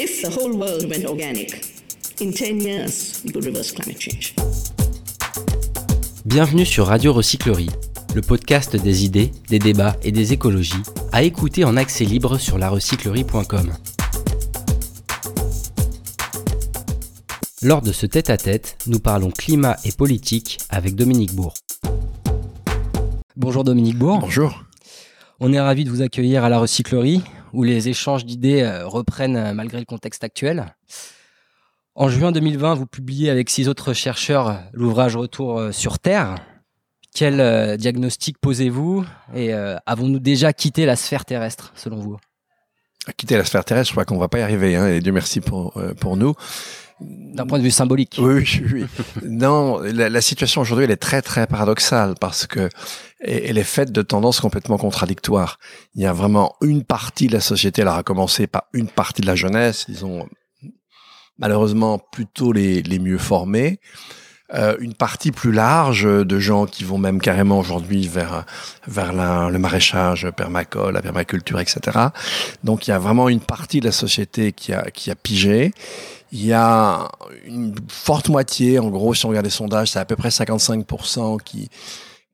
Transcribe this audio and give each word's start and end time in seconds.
If 0.00 0.22
the 0.22 0.28
whole 0.28 0.56
world 0.56 0.88
went 0.88 1.04
organic, 1.06 1.60
in 2.20 2.30
10 2.30 2.60
years, 2.60 3.20
we 3.24 3.32
could 3.32 3.44
reverse 3.44 3.72
climate 3.72 4.00
change. 4.00 4.32
Bienvenue 6.24 6.64
sur 6.64 6.86
Radio 6.86 7.12
Recyclerie, 7.12 7.70
le 8.14 8.22
podcast 8.22 8.76
des 8.76 9.04
idées, 9.04 9.32
des 9.48 9.58
débats 9.58 9.96
et 10.04 10.12
des 10.12 10.32
écologies, 10.32 10.84
à 11.10 11.24
écouter 11.24 11.64
en 11.64 11.76
accès 11.76 12.04
libre 12.04 12.38
sur 12.38 12.58
larecyclerie.com. 12.58 13.72
Lors 17.62 17.82
de 17.82 17.90
ce 17.90 18.06
tête-à-tête, 18.06 18.78
nous 18.86 19.00
parlons 19.00 19.32
climat 19.32 19.78
et 19.84 19.90
politique 19.90 20.58
avec 20.70 20.94
Dominique 20.94 21.34
Bourg. 21.34 21.54
Bonjour 23.34 23.64
Dominique 23.64 23.98
Bourg. 23.98 24.20
Bonjour. 24.20 24.62
On 25.40 25.52
est 25.52 25.60
ravi 25.60 25.82
de 25.82 25.90
vous 25.90 26.02
accueillir 26.02 26.44
à 26.44 26.48
la 26.48 26.60
recyclerie, 26.60 27.20
où 27.52 27.62
les 27.62 27.88
échanges 27.88 28.24
d'idées 28.24 28.62
euh, 28.62 28.86
reprennent 28.86 29.36
euh, 29.36 29.52
malgré 29.52 29.78
le 29.78 29.84
contexte 29.84 30.24
actuel. 30.24 30.74
En 31.94 32.08
juin 32.08 32.32
2020, 32.32 32.74
vous 32.74 32.86
publiez 32.86 33.30
avec 33.30 33.50
six 33.50 33.68
autres 33.68 33.92
chercheurs 33.92 34.60
l'ouvrage 34.72 35.16
Retour 35.16 35.58
euh, 35.58 35.72
sur 35.72 35.98
Terre. 35.98 36.36
Quel 37.14 37.76
diagnostic 37.78 38.38
posez-vous 38.38 39.04
et 39.34 39.52
avons-nous 39.86 40.20
déjà 40.20 40.52
quitté 40.52 40.86
la 40.86 40.94
sphère 40.94 41.24
terrestre, 41.24 41.72
selon 41.74 41.96
vous? 41.96 42.18
Quitter 43.16 43.36
la 43.38 43.44
sphère 43.44 43.64
terrestre, 43.64 43.88
je 43.88 43.92
crois 43.94 44.04
qu'on 44.04 44.16
ne 44.16 44.20
va 44.20 44.28
pas 44.28 44.38
y 44.38 44.42
arriver, 44.42 44.76
hein, 44.76 44.86
et 44.86 45.00
Dieu 45.00 45.10
merci 45.10 45.40
pour, 45.40 45.72
pour 45.98 46.16
nous. 46.16 46.34
D'un 47.00 47.46
point 47.46 47.58
de 47.58 47.64
vue 47.64 47.70
symbolique. 47.70 48.18
Oui, 48.20 48.60
oui. 48.72 48.86
non, 49.22 49.80
la, 49.80 50.20
situation 50.20 50.60
aujourd'hui, 50.60 50.84
elle 50.84 50.90
est 50.90 50.96
très, 50.96 51.22
très 51.22 51.46
paradoxale 51.46 52.14
parce 52.20 52.46
que 52.46 52.68
elle 53.20 53.58
est 53.58 53.64
faite 53.64 53.92
de 53.92 54.02
tendances 54.02 54.40
complètement 54.40 54.78
contradictoires. 54.78 55.58
Il 55.94 56.02
y 56.02 56.06
a 56.06 56.12
vraiment 56.12 56.54
une 56.60 56.84
partie 56.84 57.26
de 57.26 57.32
la 57.32 57.40
société, 57.40 57.82
elle 57.82 57.88
a 57.88 58.02
commencé 58.02 58.46
par 58.46 58.64
une 58.72 58.88
partie 58.88 59.22
de 59.22 59.26
la 59.26 59.34
jeunesse, 59.34 59.86
disons, 59.88 60.28
malheureusement 61.38 61.98
plutôt 61.98 62.52
les, 62.52 62.82
les 62.82 62.98
mieux 62.98 63.18
formés, 63.18 63.80
euh, 64.54 64.76
une 64.80 64.94
partie 64.94 65.30
plus 65.30 65.52
large 65.52 66.04
de 66.04 66.38
gens 66.38 66.64
qui 66.64 66.82
vont 66.82 66.96
même 66.96 67.20
carrément 67.20 67.58
aujourd'hui 67.58 68.08
vers 68.08 68.46
vers 68.86 69.12
la, 69.12 69.50
le 69.50 69.58
maraîchage, 69.58 70.26
permacole, 70.30 70.94
la 70.94 71.02
permaculture, 71.02 71.60
etc. 71.60 71.98
Donc 72.64 72.86
il 72.86 72.90
y 72.90 72.94
a 72.94 72.98
vraiment 72.98 73.28
une 73.28 73.40
partie 73.40 73.80
de 73.80 73.84
la 73.84 73.92
société 73.92 74.52
qui 74.52 74.72
a 74.72 74.90
qui 74.90 75.10
a 75.10 75.14
pigé. 75.14 75.72
Il 76.32 76.44
y 76.44 76.52
a 76.52 77.10
une 77.46 77.74
forte 77.88 78.28
moitié, 78.28 78.78
en 78.78 78.88
gros, 78.88 79.14
si 79.14 79.24
on 79.24 79.30
regarde 79.30 79.46
les 79.46 79.50
sondages, 79.50 79.92
c'est 79.92 79.98
à 79.98 80.04
peu 80.04 80.16
près 80.16 80.28
55% 80.28 81.42
qui 81.42 81.70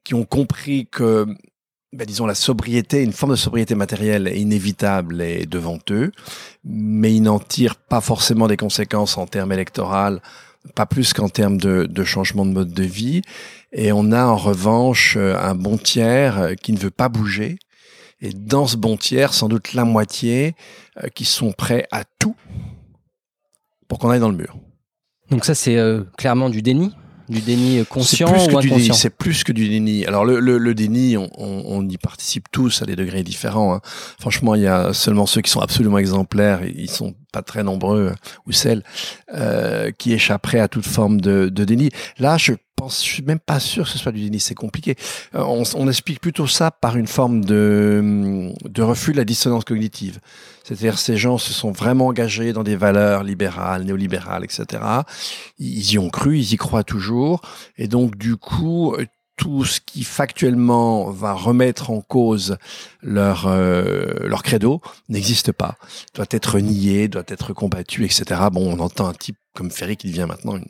qui 0.05 0.15
ont 0.15 0.25
compris 0.25 0.87
que 0.87 1.27
ben, 1.95 2.07
disons, 2.07 2.27
la 2.27 2.35
sobriété, 2.35 3.03
une 3.03 3.13
forme 3.13 3.33
de 3.33 3.37
sobriété 3.37 3.77
matérielle 3.77 4.27
est 4.27 4.41
inévitable 4.41 5.23
et 5.23 5.47
devant 5.47 5.79
eux, 5.91 6.11
mais 6.65 7.15
ils 7.15 7.23
n'en 7.23 7.39
tirent 7.39 7.77
pas 7.77 8.01
forcément 8.01 8.49
des 8.49 8.57
conséquences 8.57 9.17
en 9.17 9.27
termes 9.27 9.53
électoraux 9.53 10.19
pas 10.75 10.87
plus 10.87 11.13
qu'en 11.13 11.29
termes 11.29 11.59
de, 11.59 11.85
de, 11.85 12.05
changement 12.05 12.47
de 12.47 12.51
mode 12.51 12.73
de 12.73 12.83
vie. 12.83 13.23
Et 13.73 13.93
on 13.93 14.13
a 14.13 14.25
en 14.25 14.37
revanche 14.37 15.17
euh, 15.17 15.37
un 15.39 15.55
bon 15.55 15.77
tiers 15.77 16.39
euh, 16.39 16.55
qui 16.55 16.73
ne 16.73 16.79
veut 16.79 16.91
pas 16.91 17.09
bouger. 17.09 17.59
Et 18.21 18.33
dans 18.33 18.67
ce 18.67 18.77
bon 18.77 18.97
tiers, 18.97 19.35
sans 19.35 19.49
doute 19.49 19.75
la 19.75 19.85
moitié 19.85 20.55
euh, 21.03 21.09
qui 21.09 21.27
sont 21.27 21.53
prêts 21.53 21.87
à 21.93 22.05
tout 22.19 22.35
pour 23.89 23.99
qu'on 23.99 24.11
aille 24.11 24.21
dans 24.21 24.31
le 24.31 24.37
mur. 24.37 24.57
Donc 25.31 25.45
ça, 25.45 25.55
c'est 25.55 25.79
clairement 26.17 26.49
du 26.49 26.63
déni 26.63 26.95
du 27.29 27.41
déni 27.41 27.85
conscient 27.87 28.29
ou 28.29 28.59
inconscient 28.59 28.95
C'est 28.95 29.11
plus 29.11 29.45
que 29.45 29.53
du 29.53 29.69
déni. 29.69 30.05
Alors 30.07 30.25
le, 30.25 30.41
le, 30.41 30.59
le 30.59 30.75
déni, 30.75 31.17
on, 31.17 31.31
on, 31.39 31.89
y 31.89 31.97
participe 31.97 32.51
tous 32.51 32.83
à 32.83 32.87
des 32.87 32.97
degrés 32.97 33.23
différents. 33.23 33.75
Hein. 33.75 33.81
Franchement, 34.21 34.55
il 34.55 34.63
y 34.63 34.67
a 34.67 34.93
seulement 34.93 35.27
ceux 35.27 35.41
qui 35.41 35.51
sont 35.51 35.61
absolument 35.61 35.99
exemplaires, 35.99 36.61
ils 36.65 36.91
sont 36.91 37.15
pas 37.35 37.43
très 37.43 37.65
nombreux, 37.65 38.15
ou 38.47 38.53
celles 38.53 38.85
euh, 39.35 39.91
qui 39.91 40.13
échapperaient 40.13 40.61
à 40.61 40.69
toute 40.69 40.87
forme 40.87 41.21
de, 41.21 41.49
de 41.49 41.65
déni. 41.65 41.91
Là, 42.19 42.39
je 42.39 42.53
pense, 42.77 43.05
je 43.05 43.11
suis 43.11 43.23
même 43.25 43.41
pas 43.41 43.59
sûr 43.59 43.85
que 43.85 43.91
ce 43.91 43.99
soit 43.99 44.13
du 44.13 44.23
déni, 44.23 44.39
c'est 44.39 44.55
compliqué. 44.55 44.95
Euh, 45.35 45.43
on, 45.43 45.65
on, 45.75 45.89
explique 45.89 46.21
plutôt 46.21 46.47
ça 46.47 46.71
par 46.71 46.97
une 46.97 47.09
forme 47.09 47.45
de, 47.45 48.53
de 48.65 48.83
refus 48.83 49.11
de 49.13 49.17
la 49.17 49.25
dissonance 49.25 49.65
cognitive. 49.65 50.21
C'est-à-dire 50.63 50.97
ces 50.97 51.17
gens 51.17 51.39
se 51.39 51.53
sont 51.53 51.73
vraiment 51.73 52.07
engagés 52.07 52.53
dans 52.53 52.63
des 52.63 52.77
valeurs 52.77 53.25
libérales, 53.25 53.83
néolibérales, 53.83 54.45
etc. 54.45 54.83
Ils 55.59 55.93
y 55.93 55.99
ont 55.99 56.11
cru, 56.11 56.39
ils 56.39 56.53
y 56.53 56.57
croient 56.57 56.85
toujours, 56.85 57.43
et 57.77 57.89
donc 57.89 58.17
du 58.17 58.37
coup 58.37 58.97
tout 59.37 59.65
ce 59.65 59.81
qui 59.81 60.05
factuellement 60.05 61.11
va 61.11 61.33
remettre 61.33 61.91
en 61.91 62.01
cause 62.01 62.57
leur 63.03 63.47
euh, 63.47 64.15
leur 64.29 64.43
credo 64.43 64.81
n'existe 65.09 65.53
pas, 65.53 65.77
doit 66.15 66.27
être 66.31 66.59
nié, 66.61 67.09
doit 67.09 67.25
être 67.29 67.53
combattu, 67.53 68.05
etc. 68.05 68.41
Bon, 68.53 68.77
on 68.77 68.81
entend 68.81 69.07
un 69.07 69.15
type 69.15 69.37
comme 69.55 69.71
Ferry 69.71 69.97
qui 69.97 70.09
devient 70.09 70.27
maintenant 70.29 70.57
une 70.57 70.67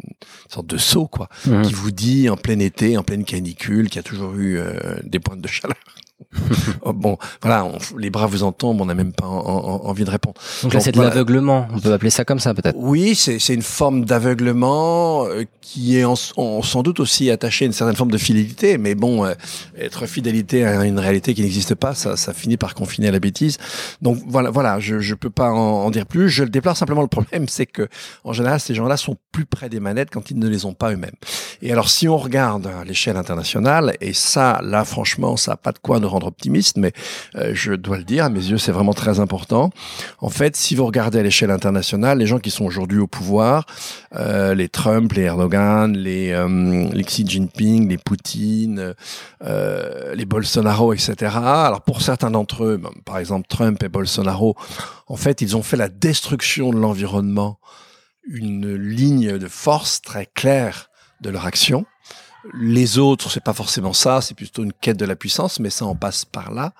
sorte 0.48 0.66
de 0.66 0.76
sot, 0.76 1.06
quoi, 1.06 1.28
mmh. 1.46 1.62
qui 1.62 1.72
vous 1.72 1.90
dit 1.90 2.28
en 2.28 2.36
plein 2.36 2.58
été, 2.58 2.98
en 2.98 3.02
pleine 3.02 3.24
canicule, 3.24 3.88
qui 3.88 3.98
a 3.98 4.02
toujours 4.02 4.34
eu 4.34 4.58
euh, 4.58 4.98
des 5.02 5.20
pointes 5.20 5.40
de 5.40 5.48
chaleur. 5.48 5.76
Oh, 6.86 6.92
bon, 6.92 7.16
voilà, 7.40 7.66
les 7.96 8.10
bras 8.10 8.26
vous 8.26 8.42
en 8.42 8.52
tombent, 8.52 8.80
on 8.82 8.84
n'a 8.84 8.94
même 8.94 9.12
pas 9.12 9.26
envie 9.26 10.04
de 10.04 10.10
répondre. 10.10 10.38
Donc 10.62 10.74
là, 10.74 10.80
c'est 10.80 10.92
de 10.92 11.00
l'aveuglement, 11.00 11.66
on 11.72 11.78
peut 11.78 11.92
appeler 11.92 12.10
ça 12.10 12.24
comme 12.24 12.40
ça 12.40 12.52
peut-être. 12.52 12.76
Oui, 12.78 13.14
c'est 13.14 13.54
une 13.54 13.62
forme 13.62 14.04
d'aveuglement 14.04 15.26
euh, 15.26 15.44
qui 15.62 15.98
est 15.98 16.04
en, 16.04 16.14
sans 16.16 16.82
doute 16.82 17.00
aussi 17.00 17.30
attaché 17.30 17.64
à 17.64 17.66
une 17.66 17.72
certaine 17.72 17.96
forme 17.96 18.10
de 18.10 18.18
fidélité, 18.18 18.76
mais 18.76 18.94
bon, 18.94 19.24
euh, 19.24 19.32
être 19.78 20.06
fidélité 20.06 20.64
à 20.66 20.84
une 20.84 20.98
réalité 20.98 21.32
qui 21.32 21.42
n'existe 21.42 21.74
pas, 21.74 21.94
ça, 21.94 22.16
ça 22.16 22.34
finit 22.34 22.56
par 22.58 22.74
confiner 22.74 23.08
à 23.08 23.12
la 23.12 23.20
bêtise. 23.20 23.56
Donc 24.02 24.18
voilà, 24.26 24.50
voilà, 24.50 24.78
je 24.80 25.00
je 25.00 25.14
peux 25.14 25.30
pas 25.30 25.50
en, 25.50 25.90
dire 25.90 26.06
plus. 26.06 26.28
Je 26.28 26.42
le 26.42 26.50
déplore 26.50 26.76
simplement. 26.76 27.02
Le 27.02 27.08
problème, 27.08 27.48
c'est 27.48 27.66
que 27.66 27.88
en 28.24 28.32
général, 28.32 28.60
ces 28.60 28.74
gens-là 28.74 28.96
sont 28.96 29.16
plus 29.32 29.46
près 29.46 29.68
des 29.68 29.80
manettes 29.80 30.10
quand 30.10 30.30
ils 30.30 30.38
ne 30.38 30.48
les 30.48 30.64
ont 30.64 30.74
pas 30.74 30.92
eux-mêmes. 30.92 31.14
Et 31.62 31.72
alors, 31.72 31.88
si 31.88 32.08
on 32.08 32.16
regarde 32.16 32.66
à 32.66 32.84
l'échelle 32.84 33.16
internationale, 33.16 33.96
et 34.00 34.12
ça, 34.12 34.60
là, 34.62 34.84
franchement, 34.84 35.36
ça 35.36 35.52
n'a 35.52 35.56
pas 35.56 35.72
de 35.72 35.78
quoi 35.78 36.00
nous 36.00 36.08
rendre 36.14 36.26
optimistes, 36.26 36.76
mais 36.76 36.92
euh, 37.36 37.52
je 37.54 37.72
dois 37.74 37.98
le 37.98 38.04
dire, 38.04 38.24
à 38.24 38.28
mes 38.28 38.44
yeux, 38.44 38.58
c'est 38.58 38.72
vraiment 38.72 38.94
très 38.94 39.20
important. 39.20 39.70
En 40.18 40.30
fait, 40.30 40.56
si 40.56 40.74
vous 40.74 40.86
regardez 40.86 41.18
à 41.18 41.22
l'échelle 41.22 41.50
internationale, 41.50 42.18
les 42.18 42.26
gens 42.26 42.38
qui 42.38 42.50
sont 42.50 42.64
aujourd'hui 42.64 42.98
au 42.98 43.06
pouvoir, 43.06 43.66
euh, 44.16 44.54
les 44.54 44.68
Trump, 44.68 45.12
les 45.12 45.22
Erdogan, 45.22 45.96
les, 45.96 46.32
euh, 46.32 47.02
Xi 47.02 47.26
Jinping, 47.26 47.88
les 47.88 47.98
Poutine, 47.98 48.94
les 49.42 50.24
Bolsonaro, 50.24 50.92
etc. 50.94 51.32
Alors 51.36 51.82
pour 51.82 52.00
certains 52.00 52.30
d'entre 52.30 52.64
eux, 52.64 52.80
par 53.04 53.18
exemple 53.18 53.46
Trump 53.48 53.82
et 53.82 53.88
Bolsonaro, 53.88 54.56
en 55.06 55.16
fait, 55.16 55.42
ils 55.42 55.56
ont 55.56 55.62
fait 55.62 55.76
la 55.76 55.88
destruction 55.88 56.70
de 56.70 56.78
l'environnement 56.78 57.58
une 58.26 58.74
ligne 58.74 59.38
de 59.38 59.48
force 59.48 60.00
très 60.00 60.26
claire 60.26 60.88
de 61.20 61.30
leur 61.30 61.46
action. 61.46 61.84
Les 62.52 62.98
autres, 62.98 63.30
c'est 63.30 63.42
pas 63.42 63.54
forcément 63.54 63.94
ça, 63.94 64.20
c'est 64.20 64.34
plutôt 64.34 64.64
une 64.64 64.72
quête 64.72 64.98
de 64.98 65.06
la 65.06 65.16
puissance, 65.16 65.60
mais 65.60 65.70
ça 65.70 65.86
en 65.86 65.94
passe 65.94 66.24
par 66.26 66.52
là. 66.52 66.74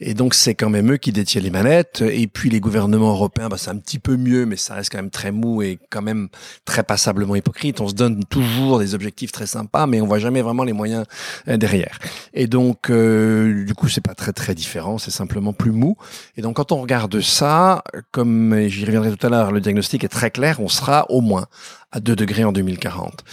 Et 0.00 0.14
donc 0.14 0.34
c'est 0.34 0.54
quand 0.54 0.70
même 0.70 0.92
eux 0.92 0.96
qui 0.96 1.12
détiennent 1.12 1.44
les 1.44 1.50
manettes. 1.50 2.02
Et 2.02 2.26
puis 2.26 2.50
les 2.50 2.60
gouvernements 2.60 3.10
européens, 3.10 3.48
bah, 3.48 3.56
c'est 3.58 3.70
un 3.70 3.76
petit 3.76 3.98
peu 3.98 4.16
mieux, 4.16 4.46
mais 4.46 4.56
ça 4.56 4.74
reste 4.74 4.90
quand 4.90 4.98
même 4.98 5.10
très 5.10 5.32
mou 5.32 5.62
et 5.62 5.78
quand 5.90 6.02
même 6.02 6.28
très 6.64 6.82
passablement 6.82 7.34
hypocrite. 7.36 7.80
On 7.80 7.88
se 7.88 7.94
donne 7.94 8.24
toujours 8.24 8.78
des 8.78 8.94
objectifs 8.94 9.32
très 9.32 9.46
sympas, 9.46 9.86
mais 9.86 10.00
on 10.00 10.06
voit 10.06 10.18
jamais 10.18 10.42
vraiment 10.42 10.64
les 10.64 10.72
moyens 10.72 11.04
euh, 11.48 11.56
derrière. 11.56 11.98
Et 12.34 12.46
donc 12.46 12.90
euh, 12.90 13.64
du 13.64 13.74
coup 13.74 13.88
c'est 13.88 14.00
pas 14.00 14.14
très 14.14 14.32
très 14.32 14.54
différent, 14.54 14.98
c'est 14.98 15.10
simplement 15.10 15.52
plus 15.52 15.72
mou. 15.72 15.96
Et 16.36 16.42
donc 16.42 16.56
quand 16.56 16.72
on 16.72 16.80
regarde 16.80 17.20
ça, 17.20 17.82
comme 18.12 18.66
j'y 18.68 18.84
reviendrai 18.84 19.16
tout 19.16 19.26
à 19.26 19.30
l'heure, 19.30 19.52
le 19.52 19.60
diagnostic 19.60 20.04
est 20.04 20.08
très 20.08 20.30
clair, 20.30 20.60
on 20.60 20.68
sera 20.68 21.10
au 21.10 21.20
moins 21.20 21.46
à 21.90 22.00
2 22.00 22.16
degrés 22.16 22.44
en 22.44 22.52
2040. 22.52 23.24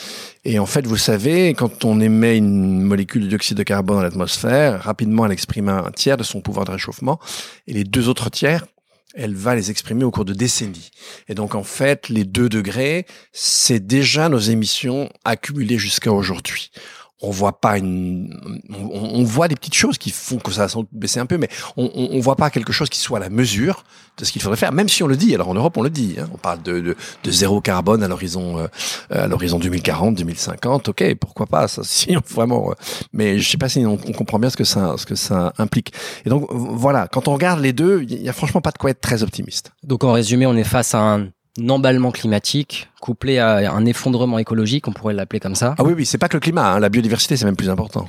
Et 0.45 0.59
en 0.59 0.65
fait, 0.65 0.87
vous 0.87 0.97
savez, 0.97 1.53
quand 1.53 1.85
on 1.85 1.99
émet 1.99 2.37
une 2.37 2.81
molécule 2.81 3.23
de 3.23 3.27
dioxyde 3.27 3.57
de 3.57 3.63
carbone 3.63 3.97
dans 3.97 4.03
l'atmosphère, 4.03 4.81
rapidement 4.83 5.25
elle 5.25 5.31
exprime 5.31 5.69
un 5.69 5.91
tiers 5.91 6.17
de 6.17 6.23
son 6.23 6.41
pouvoir 6.41 6.65
de 6.65 6.71
réchauffement, 6.71 7.19
et 7.67 7.73
les 7.73 7.83
deux 7.83 8.07
autres 8.07 8.29
tiers, 8.29 8.65
elle 9.13 9.35
va 9.35 9.55
les 9.55 9.71
exprimer 9.71 10.03
au 10.03 10.11
cours 10.11 10.25
de 10.25 10.33
décennies. 10.33 10.91
Et 11.29 11.35
donc 11.35 11.55
en 11.55 11.63
fait, 11.63 12.09
les 12.09 12.25
deux 12.25 12.49
degrés, 12.49 13.05
c'est 13.31 13.85
déjà 13.85 14.29
nos 14.29 14.39
émissions 14.39 15.09
accumulées 15.23 15.77
jusqu'à 15.77 16.11
aujourd'hui 16.11 16.71
on 17.21 17.31
voit 17.31 17.59
pas 17.59 17.77
une, 17.77 18.61
on, 18.69 19.23
voit 19.23 19.47
des 19.47 19.55
petites 19.55 19.73
choses 19.73 19.97
qui 19.97 20.11
font 20.11 20.37
que 20.37 20.51
ça 20.51 20.67
va 20.67 20.81
baisser 20.91 21.19
un 21.19 21.25
peu, 21.25 21.37
mais 21.37 21.49
on, 21.77 21.89
on, 21.95 22.19
voit 22.19 22.35
pas 22.35 22.49
quelque 22.49 22.73
chose 22.73 22.89
qui 22.89 22.99
soit 22.99 23.19
à 23.19 23.21
la 23.21 23.29
mesure 23.29 23.85
de 24.17 24.25
ce 24.25 24.33
qu'il 24.33 24.41
faudrait 24.41 24.57
faire, 24.57 24.73
même 24.73 24.89
si 24.89 25.01
on 25.01 25.07
le 25.07 25.15
dit. 25.15 25.33
Alors 25.33 25.47
en 25.47 25.53
Europe, 25.53 25.77
on 25.77 25.81
le 25.81 25.89
dit. 25.89 26.15
Hein, 26.19 26.27
on 26.33 26.37
parle 26.37 26.61
de, 26.61 26.81
de, 26.81 26.95
de, 27.23 27.31
zéro 27.31 27.61
carbone 27.61 28.03
à 28.03 28.09
l'horizon, 28.09 28.59
euh, 28.59 28.67
à 29.09 29.27
l'horizon 29.27 29.59
2040, 29.59 30.15
2050. 30.15 30.89
Ok, 30.89 31.15
pourquoi 31.15 31.45
pas 31.45 31.69
ça 31.69 31.83
Si 31.83 32.15
vraiment, 32.29 32.71
euh, 32.71 32.73
mais 33.13 33.39
je 33.39 33.49
sais 33.49 33.57
pas 33.57 33.69
si 33.69 33.85
on, 33.85 33.93
on, 33.93 34.11
comprend 34.11 34.37
bien 34.37 34.49
ce 34.49 34.57
que 34.57 34.65
ça, 34.65 34.95
ce 34.97 35.05
que 35.05 35.15
ça 35.15 35.53
implique. 35.57 35.93
Et 36.25 36.29
donc 36.29 36.47
voilà, 36.51 37.07
quand 37.07 37.29
on 37.29 37.33
regarde 37.33 37.61
les 37.61 37.73
deux, 37.73 38.03
il 38.03 38.21
y 38.21 38.29
a 38.29 38.33
franchement 38.33 38.61
pas 38.61 38.71
de 38.71 38.77
quoi 38.77 38.89
être 38.89 39.01
très 39.01 39.23
optimiste. 39.23 39.71
Donc 39.83 40.03
en 40.03 40.11
résumé, 40.11 40.45
on 40.45 40.55
est 40.55 40.65
face 40.65 40.93
à 40.93 40.99
un 40.99 41.29
emballement 41.69 42.11
climatique 42.11 42.89
couplé 42.99 43.39
à 43.39 43.71
un 43.71 43.85
effondrement 43.85 44.39
écologique, 44.39 44.87
on 44.87 44.91
pourrait 44.91 45.13
l'appeler 45.13 45.39
comme 45.39 45.55
ça. 45.55 45.75
Ah 45.77 45.83
oui, 45.83 45.93
oui, 45.95 46.05
c'est 46.05 46.17
pas 46.17 46.27
que 46.27 46.35
le 46.35 46.41
climat, 46.41 46.73
hein, 46.73 46.79
la 46.79 46.89
biodiversité, 46.89 47.37
c'est 47.37 47.45
même 47.45 47.55
plus 47.55 47.69
important. 47.69 48.07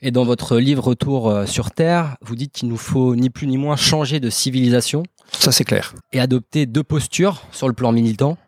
Et 0.00 0.10
dans 0.10 0.24
votre 0.24 0.58
livre 0.58 0.84
Retour 0.84 1.28
euh, 1.28 1.46
sur 1.46 1.70
Terre, 1.70 2.16
vous 2.22 2.36
dites 2.36 2.52
qu'il 2.52 2.68
nous 2.68 2.76
faut 2.76 3.16
ni 3.16 3.30
plus 3.30 3.46
ni 3.46 3.58
moins 3.58 3.76
changer 3.76 4.20
de 4.20 4.30
civilisation. 4.30 5.02
Ça, 5.32 5.52
c'est 5.52 5.64
clair. 5.64 5.94
Et 6.12 6.20
adopter 6.20 6.66
deux 6.66 6.84
postures 6.84 7.42
sur 7.50 7.68
le 7.68 7.74
plan 7.74 7.92
militant. 7.92 8.38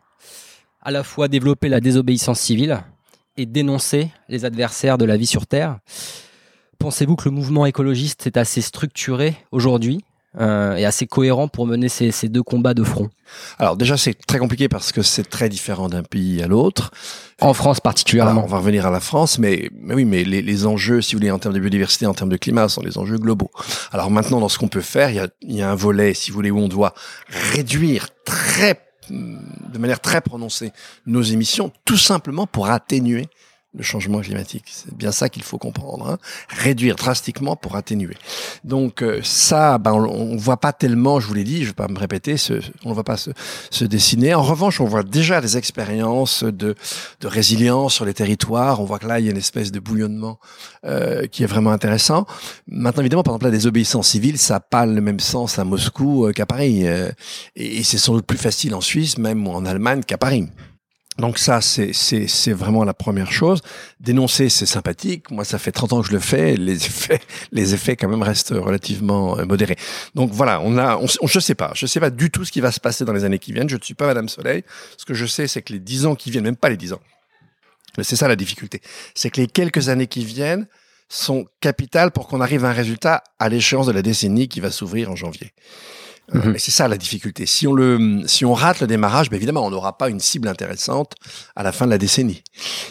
À 0.81 0.91
la 0.91 1.03
fois 1.03 1.27
développer 1.27 1.69
la 1.69 1.79
désobéissance 1.79 2.39
civile 2.39 2.81
et 3.37 3.45
dénoncer 3.45 4.09
les 4.29 4.45
adversaires 4.45 4.97
de 4.97 5.05
la 5.05 5.17
vie 5.17 5.27
sur 5.27 5.45
Terre. 5.45 5.77
Pensez-vous 6.79 7.15
que 7.15 7.29
le 7.29 7.35
mouvement 7.35 7.65
écologiste 7.65 8.25
est 8.25 8.37
assez 8.37 8.61
structuré 8.61 9.35
aujourd'hui? 9.51 10.03
Euh, 10.39 10.75
et 10.75 10.85
assez 10.85 11.07
cohérent 11.07 11.49
pour 11.49 11.67
mener 11.67 11.89
ces, 11.89 12.11
ces 12.11 12.29
deux 12.29 12.43
combats 12.43 12.73
de 12.73 12.83
front 12.83 13.09
Alors 13.59 13.75
déjà, 13.75 13.97
c'est 13.97 14.13
très 14.13 14.39
compliqué 14.39 14.69
parce 14.69 14.93
que 14.93 15.01
c'est 15.01 15.29
très 15.29 15.49
différent 15.49 15.89
d'un 15.89 16.03
pays 16.03 16.41
à 16.41 16.47
l'autre. 16.47 16.91
En 17.41 17.53
France 17.53 17.81
particulièrement. 17.81 18.31
Alors, 18.31 18.45
on 18.45 18.47
va 18.47 18.57
revenir 18.57 18.85
à 18.85 18.91
la 18.91 19.01
France, 19.01 19.39
mais, 19.39 19.69
mais 19.73 19.93
oui, 19.93 20.05
mais 20.05 20.23
les, 20.23 20.41
les, 20.41 20.65
enjeux, 20.65 21.01
si 21.01 21.15
vous 21.15 21.19
voulez, 21.19 21.31
en 21.31 21.39
termes 21.39 21.55
de 21.55 21.59
biodiversité, 21.59 22.05
en 22.05 22.13
termes 22.13 22.29
de 22.29 22.37
climat, 22.37 22.69
sont 22.69 22.81
des 22.81 22.97
enjeux 22.97 23.17
globaux. 23.17 23.51
Alors 23.91 24.09
maintenant, 24.09 24.39
dans 24.39 24.49
ce 24.49 24.57
qu'on 24.57 24.69
peut 24.69 24.81
faire, 24.81 25.09
il 25.09 25.15
y 25.17 25.19
a, 25.19 25.27
il 25.41 25.55
y 25.55 25.61
a 25.61 25.69
un 25.69 25.75
volet, 25.75 26.13
si 26.13 26.31
vous 26.31 26.35
voulez, 26.35 26.51
où 26.51 26.59
on 26.59 26.69
doit 26.69 26.93
réduire 27.53 28.07
très 28.23 28.79
de 29.09 29.77
manière 29.77 29.99
très 29.99 30.21
prononcée 30.21 30.71
nos 31.05 31.21
émissions, 31.21 31.71
tout 31.85 31.97
simplement 31.97 32.47
pour 32.47 32.69
atténuer 32.69 33.27
le 33.73 33.83
changement 33.83 34.19
climatique. 34.19 34.65
C'est 34.67 34.93
bien 34.93 35.11
ça 35.11 35.29
qu'il 35.29 35.43
faut 35.43 35.57
comprendre. 35.57 36.09
Hein. 36.09 36.17
Réduire 36.49 36.95
drastiquement 36.95 37.55
pour 37.55 37.75
atténuer. 37.75 38.17
Donc 38.63 39.01
euh, 39.01 39.21
ça, 39.23 39.77
ben, 39.77 39.93
on, 39.93 40.33
ne 40.33 40.37
voit 40.37 40.57
pas 40.57 40.73
tellement, 40.73 41.19
je 41.19 41.27
vous 41.27 41.33
l'ai 41.33 41.45
dit, 41.45 41.61
je 41.61 41.67
vais 41.67 41.73
pas 41.73 41.87
me 41.87 41.97
répéter, 41.97 42.35
ce, 42.35 42.53
on 42.83 42.89
ne 42.89 42.93
voit 42.93 43.05
pas 43.05 43.17
se, 43.17 43.31
se, 43.69 43.85
dessiner. 43.85 44.33
En 44.33 44.41
revanche, 44.41 44.81
on 44.81 44.85
voit 44.85 45.03
déjà 45.03 45.39
des 45.39 45.57
expériences 45.57 46.43
de, 46.43 46.75
de 47.21 47.27
résilience 47.27 47.93
sur 47.93 48.03
les 48.03 48.13
territoires. 48.13 48.81
On 48.81 48.85
voit 48.85 48.99
que 48.99 49.07
là, 49.07 49.19
il 49.19 49.25
y 49.25 49.29
a 49.29 49.31
une 49.31 49.37
espèce 49.37 49.71
de 49.71 49.79
bouillonnement 49.79 50.39
euh, 50.85 51.27
qui 51.27 51.43
est 51.43 51.47
vraiment 51.47 51.71
intéressant. 51.71 52.25
Maintenant, 52.67 53.01
évidemment, 53.01 53.23
par 53.23 53.33
exemple, 53.33 53.45
la 53.45 53.51
désobéissance 53.51 54.09
civile, 54.09 54.37
ça 54.37 54.55
n'a 54.55 54.59
pas 54.59 54.85
le 54.85 54.99
même 54.99 55.19
sens 55.19 55.59
à 55.59 55.63
Moscou 55.63 56.25
euh, 56.25 56.31
qu'à 56.33 56.45
Paris. 56.45 56.87
Euh, 56.87 57.11
et, 57.55 57.77
et 57.77 57.83
c'est 57.83 57.97
sans 57.97 58.13
doute 58.13 58.25
plus 58.25 58.37
facile 58.37 58.75
en 58.75 58.81
Suisse, 58.81 59.17
même 59.17 59.47
ou 59.47 59.51
en 59.51 59.65
Allemagne, 59.65 60.01
qu'à 60.05 60.17
Paris. 60.17 60.49
Donc 61.17 61.37
ça, 61.37 61.59
c'est, 61.61 62.53
vraiment 62.53 62.83
la 62.83 62.93
première 62.93 63.31
chose. 63.31 63.61
Dénoncer, 63.99 64.49
c'est 64.49 64.65
sympathique. 64.65 65.29
Moi, 65.29 65.43
ça 65.43 65.59
fait 65.59 65.71
30 65.71 65.93
ans 65.93 66.01
que 66.01 66.07
je 66.07 66.13
le 66.13 66.19
fais. 66.19 66.55
Les 66.55 66.85
effets, 66.85 67.19
les 67.51 67.73
effets 67.73 67.95
quand 67.95 68.07
même 68.07 68.23
restent 68.23 68.53
relativement 68.55 69.37
euh, 69.37 69.45
modérés. 69.45 69.77
Donc 70.15 70.31
voilà, 70.31 70.61
on 70.61 70.77
a, 70.77 70.97
on, 70.97 71.27
je 71.27 71.39
sais 71.39 71.55
pas, 71.55 71.71
je 71.75 71.85
sais 71.85 71.99
pas 71.99 72.09
du 72.09 72.31
tout 72.31 72.45
ce 72.45 72.51
qui 72.51 72.61
va 72.61 72.71
se 72.71 72.79
passer 72.79 73.03
dans 73.03 73.13
les 73.13 73.25
années 73.25 73.39
qui 73.39 73.51
viennent. 73.51 73.69
Je 73.69 73.75
ne 73.75 73.81
suis 73.81 73.93
pas 73.93 74.07
Madame 74.07 74.29
Soleil. 74.29 74.63
Ce 74.97 75.05
que 75.05 75.13
je 75.13 75.25
sais, 75.25 75.47
c'est 75.47 75.61
que 75.61 75.73
les 75.73 75.79
10 75.79 76.05
ans 76.05 76.15
qui 76.15 76.31
viennent, 76.31 76.45
même 76.45 76.55
pas 76.55 76.69
les 76.69 76.77
10 76.77 76.93
ans, 76.93 77.01
c'est 78.01 78.15
ça 78.15 78.29
la 78.29 78.37
difficulté, 78.37 78.81
c'est 79.13 79.29
que 79.29 79.41
les 79.41 79.47
quelques 79.47 79.89
années 79.89 80.07
qui 80.07 80.23
viennent 80.23 80.65
sont 81.09 81.45
capitales 81.59 82.11
pour 82.11 82.27
qu'on 82.27 82.39
arrive 82.39 82.63
à 82.63 82.69
un 82.69 82.73
résultat 82.73 83.21
à 83.37 83.49
l'échéance 83.49 83.85
de 83.85 83.91
la 83.91 84.01
décennie 84.01 84.47
qui 84.47 84.61
va 84.61 84.71
s'ouvrir 84.71 85.11
en 85.11 85.15
janvier. 85.17 85.51
Mmh. 86.33 86.55
Et 86.55 86.59
c'est 86.59 86.71
ça 86.71 86.87
la 86.87 86.97
difficulté. 86.97 87.45
Si 87.45 87.67
on 87.67 87.73
le, 87.73 88.21
si 88.25 88.45
on 88.45 88.53
rate 88.53 88.79
le 88.79 88.87
démarrage, 88.87 89.29
ben 89.29 89.35
évidemment, 89.35 89.65
on 89.65 89.69
n'aura 89.69 89.97
pas 89.97 90.09
une 90.09 90.19
cible 90.19 90.47
intéressante 90.47 91.13
à 91.55 91.63
la 91.63 91.71
fin 91.71 91.85
de 91.85 91.91
la 91.91 91.97
décennie. 91.97 92.43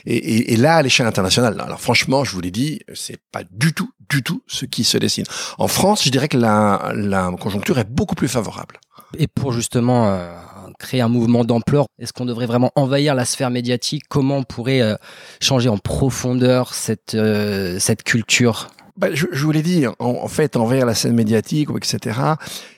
Et, 0.04 0.16
et, 0.16 0.52
et 0.52 0.56
là, 0.56 0.76
à 0.76 0.82
l'échelle 0.82 1.06
internationale, 1.06 1.60
alors 1.60 1.80
franchement, 1.80 2.22
je 2.24 2.32
vous 2.32 2.40
l'ai 2.40 2.50
dit, 2.50 2.80
c'est 2.92 3.18
pas 3.32 3.42
du 3.50 3.72
tout, 3.72 3.90
du 4.10 4.22
tout 4.22 4.42
ce 4.46 4.66
qui 4.66 4.84
se 4.84 4.98
dessine. 4.98 5.24
En 5.58 5.68
France, 5.68 6.04
je 6.04 6.10
dirais 6.10 6.28
que 6.28 6.36
la, 6.36 6.92
la 6.94 7.30
conjoncture 7.40 7.78
est 7.78 7.88
beaucoup 7.88 8.14
plus 8.14 8.28
favorable. 8.28 8.78
Et 9.18 9.26
pour 9.26 9.52
justement 9.52 10.08
euh, 10.08 10.30
créer 10.78 11.00
un 11.00 11.08
mouvement 11.08 11.44
d'ampleur, 11.44 11.86
est-ce 11.98 12.12
qu'on 12.12 12.26
devrait 12.26 12.46
vraiment 12.46 12.70
envahir 12.76 13.14
la 13.14 13.24
sphère 13.24 13.50
médiatique? 13.50 14.04
Comment 14.08 14.38
on 14.38 14.44
pourrait 14.44 14.82
euh, 14.82 14.94
changer 15.40 15.68
en 15.68 15.78
profondeur 15.78 16.74
cette 16.74 17.14
euh, 17.14 17.78
cette 17.80 18.02
culture? 18.04 18.68
Bah, 19.00 19.08
je, 19.14 19.26
je, 19.32 19.44
vous 19.44 19.50
l'ai 19.50 19.62
dit, 19.62 19.86
en, 19.86 19.94
en, 19.98 20.28
fait, 20.28 20.56
envers 20.56 20.84
la 20.84 20.94
scène 20.94 21.14
médiatique, 21.14 21.70
etc., 21.74 22.20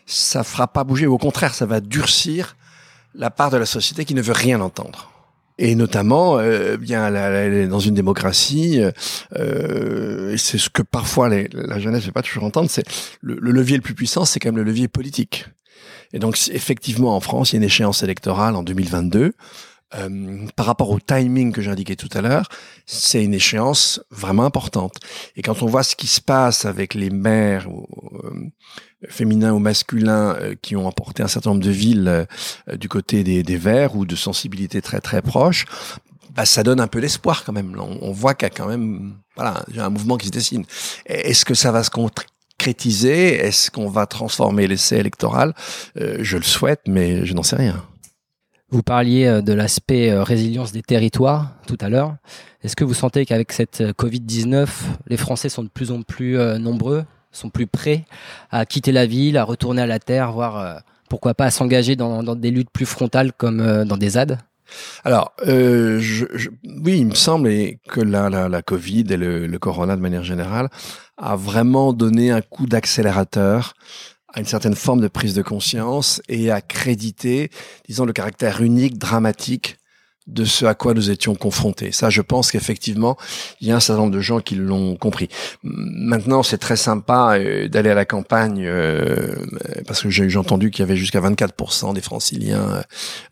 ça 0.07 0.45
fera 0.45 0.69
pas 0.69 0.85
bouger. 0.85 1.07
Au 1.07 1.19
contraire, 1.19 1.53
ça 1.53 1.67
va 1.67 1.81
durcir 1.81 2.57
la 3.15 3.31
part 3.31 3.51
de 3.51 3.57
la 3.57 3.67
société 3.67 4.05
qui 4.05 4.15
ne 4.15 4.23
veut 4.23 4.33
rien 4.33 4.61
entendre. 4.61 5.11
Et 5.59 5.75
notamment, 5.75 6.39
euh, 6.39 6.77
bien 6.77 7.11
la, 7.11 7.49
la, 7.49 7.67
dans 7.67 7.81
une 7.81 7.95
démocratie, 7.95 8.81
euh, 9.37 10.37
c'est 10.39 10.59
ce 10.59 10.71
que 10.71 10.83
parfois 10.83 11.29
les, 11.29 11.49
la 11.53 11.79
jeunesse 11.79 12.03
ne 12.03 12.07
veut 12.07 12.13
pas 12.13 12.23
toujours 12.23 12.45
entendre, 12.45 12.71
c'est 12.71 12.85
le, 13.21 13.37
le, 13.41 13.51
levier 13.51 13.77
le 13.77 13.83
plus 13.83 13.95
puissant, 13.95 14.25
c'est 14.25 14.41
quand 14.41 14.49
même 14.49 14.57
le 14.57 14.63
levier 14.63 14.89
politique. 14.89 15.47
Et 16.13 16.21
donc, 16.21 16.39
effectivement, 16.53 17.17
en 17.17 17.21
France, 17.21 17.51
il 17.51 17.57
y 17.57 17.57
a 17.57 17.59
une 17.59 17.65
échéance 17.65 18.03
électorale 18.03 18.55
en 18.55 18.63
2022. 18.63 19.35
Euh, 19.95 20.47
par 20.57 20.67
rapport 20.67 20.91
au 20.91 20.99
timing 20.99 21.53
que 21.53 21.61
j'indiquais 21.61 21.97
tout 21.97 22.09
à 22.15 22.23
l'heure, 22.23 22.49
c'est 22.87 23.23
une 23.23 23.35
échéance 23.35 24.01
vraiment 24.11 24.45
importante. 24.45 24.95
Et 25.37 25.43
quand 25.43 25.63
on 25.63 25.67
voit 25.67 25.83
ce 25.83 25.97
qui 25.97 26.07
se 26.07 26.21
passe 26.21 26.65
avec 26.65 26.95
les 26.95 27.11
maires 27.11 27.69
euh, 27.69 28.51
féminins 29.09 29.53
ou 29.53 29.59
masculins 29.59 30.35
euh, 30.37 30.55
qui 30.61 30.77
ont 30.77 30.87
emporté 30.87 31.23
un 31.23 31.29
certain 31.29 31.51
nombre 31.51 31.63
de 31.63 31.71
villes 31.71 32.09
euh, 32.09 32.77
du 32.77 32.89
côté 32.89 33.25
des, 33.25 33.43
des 33.43 33.57
Verts 33.57 33.97
ou 33.97 34.07
de 34.07 34.17
sensibilités 34.17 34.81
très 34.81 35.01
très 35.01 35.23
proches, 35.23 35.67
bah, 36.35 36.47
ça 36.47 36.63
donne 36.63 36.81
un 36.81 36.87
peu 36.87 37.01
d'espoir 37.01 37.45
quand 37.45 37.53
même. 37.53 37.77
On, 37.79 38.13
voit 38.13 38.35
qu'il 38.35 38.47
y 38.47 38.51
a 38.51 38.55
quand 38.55 38.69
même 38.69 39.15
voilà, 39.37 39.65
un 39.77 39.91
mouvement 39.91 40.17
qui 40.17 40.27
se 40.27 40.33
dessine. 40.33 40.65
Est-ce 41.05 41.45
que 41.45 41.55
ça 41.55 41.71
va 41.73 41.83
se 41.83 41.91
concrétiser? 41.91 43.35
Est-ce 43.35 43.71
qu'on 43.71 43.89
va 43.89 44.07
transformer 44.07 44.67
l'essai 44.67 44.97
électoral? 44.97 45.55
Je 45.97 46.37
le 46.39 46.43
souhaite, 46.43 46.81
mais 46.87 47.27
je 47.27 47.35
n'en 47.35 47.43
sais 47.43 47.57
rien. 47.57 47.85
Vous 48.73 48.83
parliez 48.83 49.27
euh, 49.27 49.43
de 49.43 49.53
l'aspect 49.53 50.11
euh, 50.11 50.23
résilience 50.23 50.73
des 50.73 50.81
territoires 50.81 51.51
tout 51.67 51.77
à 51.83 51.91
l'heure. 51.91 52.17
Est-ce 52.65 52.75
que 52.75 52.85
vous 52.85 52.95
sentez 52.95 53.27
qu'avec 53.27 53.53
cette 53.53 53.83
euh, 53.83 53.93
Covid-19, 53.93 54.67
les 55.09 55.19
Français 55.19 55.51
sont 55.51 55.63
de 55.63 55.69
plus 55.69 55.91
en 55.91 56.01
plus 56.01 56.39
nombreux, 56.59 57.05
sont 57.33 57.51
plus 57.51 57.67
prêts 57.67 58.07
à 58.51 58.65
quitter 58.65 58.91
la 58.91 59.05
ville, 59.05 59.37
à 59.37 59.45
retourner 59.45 59.83
à 59.83 59.87
la 59.87 59.99
terre, 59.99 60.33
voire 60.33 60.83
pourquoi 61.11 61.35
pas 61.35 61.45
à 61.45 61.51
s'engager 61.51 61.97
dans, 61.97 62.23
des 62.35 62.51
luttes 62.51 62.71
plus 62.71 62.87
frontales 62.87 63.33
comme 63.35 63.85
dans 63.85 63.97
des 63.99 64.11
ZAD? 64.11 64.39
Alors, 65.05 65.35
oui, 65.47 66.99
il 66.99 67.07
me 67.07 67.15
semble 67.15 67.51
que 67.89 68.01
la, 68.01 68.63
Covid 68.63 69.05
et 69.11 69.17
le, 69.17 69.59
Corona 69.59 69.97
de 69.97 70.01
manière 70.01 70.25
générale 70.25 70.69
a 71.19 71.37
vraiment 71.37 71.93
donné 71.93 72.31
un 72.31 72.41
coup 72.41 72.67
d'accélérateur 72.67 73.75
à 74.33 74.41
une 74.41 74.47
certaine 74.47 74.75
forme 74.75 75.01
de 75.01 75.09
prise 75.09 75.35
de 75.35 75.43
conscience 75.43 76.23
et 76.29 76.51
à 76.51 76.61
créditer, 76.61 77.51
disons, 77.89 78.05
le 78.05 78.13
caractère 78.13 78.63
unique, 78.63 78.99
dramatique 78.99 79.79
de 80.29 80.45
ce 80.45 80.65
à 80.65 80.75
quoi 80.75 80.95
nous 80.95 81.11
étions 81.11 81.35
confrontés. 81.35 81.91
Ça, 81.91 82.09
je 82.09 82.23
pense 82.23 82.53
qu'effectivement, 82.53 83.17
il 83.61 83.69
y 83.69 83.73
a 83.73 83.77
un 83.77 83.81
certain 83.81 84.03
nombre 84.03 84.15
de 84.15 84.21
gens 84.21 84.41
qui 84.41 84.55
l'ont 84.55 84.97
compris. 84.97 85.29
Maintenant, 85.63 86.43
c'est 86.43 86.59
très 86.59 86.77
sympa 86.77 87.39
euh, 87.39 87.69
d'aller 87.69 87.91
à 87.91 87.95
la 87.95 88.05
campagne 88.05 88.65
euh, 88.65 89.35
parce 89.87 90.03
que 90.03 90.11
j'ai 90.11 90.37
entendu 90.37 90.71
qu'il 90.71 90.81
y 90.81 90.83
avait 90.85 90.97
jusqu'à 90.97 91.21
24% 91.21 91.95
des 91.95 92.01
franciliens 92.01 92.85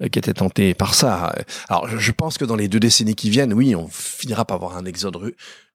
euh, 0.02 0.08
qui 0.08 0.18
étaient 0.18 0.34
tentés 0.34 0.74
par 0.74 0.94
ça. 0.94 1.32
Alors, 1.68 1.86
je 1.88 2.12
pense 2.12 2.38
que 2.38 2.44
dans 2.44 2.56
les 2.56 2.66
deux 2.66 2.80
décennies 2.80 3.14
qui 3.14 3.30
viennent, 3.30 3.54
oui, 3.54 3.76
on 3.76 3.88
finira 3.88 4.44
par 4.44 4.56
avoir 4.56 4.76
un 4.76 4.84
exode 4.84 5.16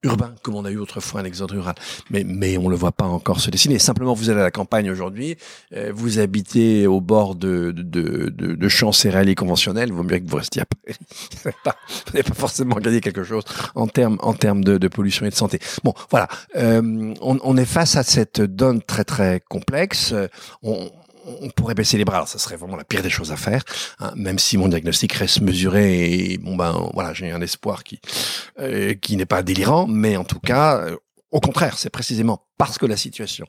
urbain, 0.06 0.34
comme 0.42 0.56
on 0.56 0.66
a 0.66 0.72
eu 0.72 0.78
autrefois 0.78 1.22
un 1.22 1.26
exode 1.26 1.52
rural. 1.52 1.76
Mais, 2.10 2.24
mais 2.24 2.58
on 2.58 2.70
le 2.70 2.76
voit 2.76 2.92
pas 2.92 3.06
encore 3.06 3.40
se 3.40 3.50
dessiner. 3.50 3.80
Simplement, 3.80 4.14
vous 4.14 4.30
allez 4.30 4.40
à 4.40 4.44
la 4.44 4.52
campagne 4.52 4.90
aujourd'hui, 4.90 5.38
euh, 5.76 5.92
vous 5.94 6.20
habitez 6.20 6.88
au 6.88 7.02
bord 7.02 7.36
de, 7.36 7.72
de, 7.72 8.30
de, 8.30 8.54
de 8.56 8.70
champs 8.70 8.92
céréaliers 8.92 9.36
conventionnels, 9.36 9.90
il 9.90 9.96
vaut 9.96 10.04
mieux 10.04 10.20
que 10.20 10.30
vous 10.30 10.38
restiez 10.38 10.62
à 10.62 10.66
Paris. 10.66 10.98
vous 11.44 12.12
n'avez 12.14 12.24
pas 12.24 12.34
forcément 12.34 12.76
gagné 12.76 13.02
quelque 13.02 13.24
chose 13.24 13.44
en 13.76 13.88
termes 13.88 14.18
en 14.22 14.34
termes 14.34 14.64
de, 14.64 14.78
de 14.78 14.88
pollution 14.88 15.26
et 15.26 15.30
de 15.30 15.36
santé. 15.36 15.60
Bon, 15.84 15.94
voilà. 16.10 16.28
Euh, 16.56 17.14
on, 17.22 17.40
on 17.44 17.58
est 17.58 17.66
face 17.66 17.96
à 17.96 18.04
cette 18.04 18.42
donne 18.42 18.82
très 18.82 19.04
très 19.04 19.42
complexe. 19.48 20.14
On, 20.64 20.90
on 21.25 21.50
pourrait 21.50 21.74
baisser 21.74 21.98
les 21.98 22.05
bras. 22.05 22.17
Alors, 22.17 22.27
ça 22.27 22.38
serait 22.38 22.55
vraiment 22.55 22.75
la 22.75 22.84
pire 22.84 23.01
des 23.01 23.10
choses 23.10 23.32
à 23.32 23.38
faire, 23.38 23.63
hein, 24.00 24.12
même 24.15 24.39
si 24.39 24.58
mon 24.58 24.67
diagnostic 24.67 25.13
reste 25.13 25.41
mesuré 25.41 26.13
et 26.13 26.38
bon 26.38 26.55
ben 26.55 26.89
voilà, 26.94 27.13
j'ai 27.13 27.32
un 27.32 27.41
espoir 27.41 27.84
qui 27.84 28.00
euh, 28.60 28.94
qui 28.94 29.17
n'est 29.17 29.25
pas 29.25 29.44
délirant, 29.44 29.88
mais 29.88 30.17
en 30.17 30.24
tout 30.24 30.39
cas, 30.39 30.77
euh, 30.77 30.96
au 31.32 31.39
contraire, 31.39 31.77
c'est 31.77 31.89
précisément 31.89 32.46
parce 32.58 32.77
que 32.77 32.86
la 32.86 32.98
situation 32.98 33.46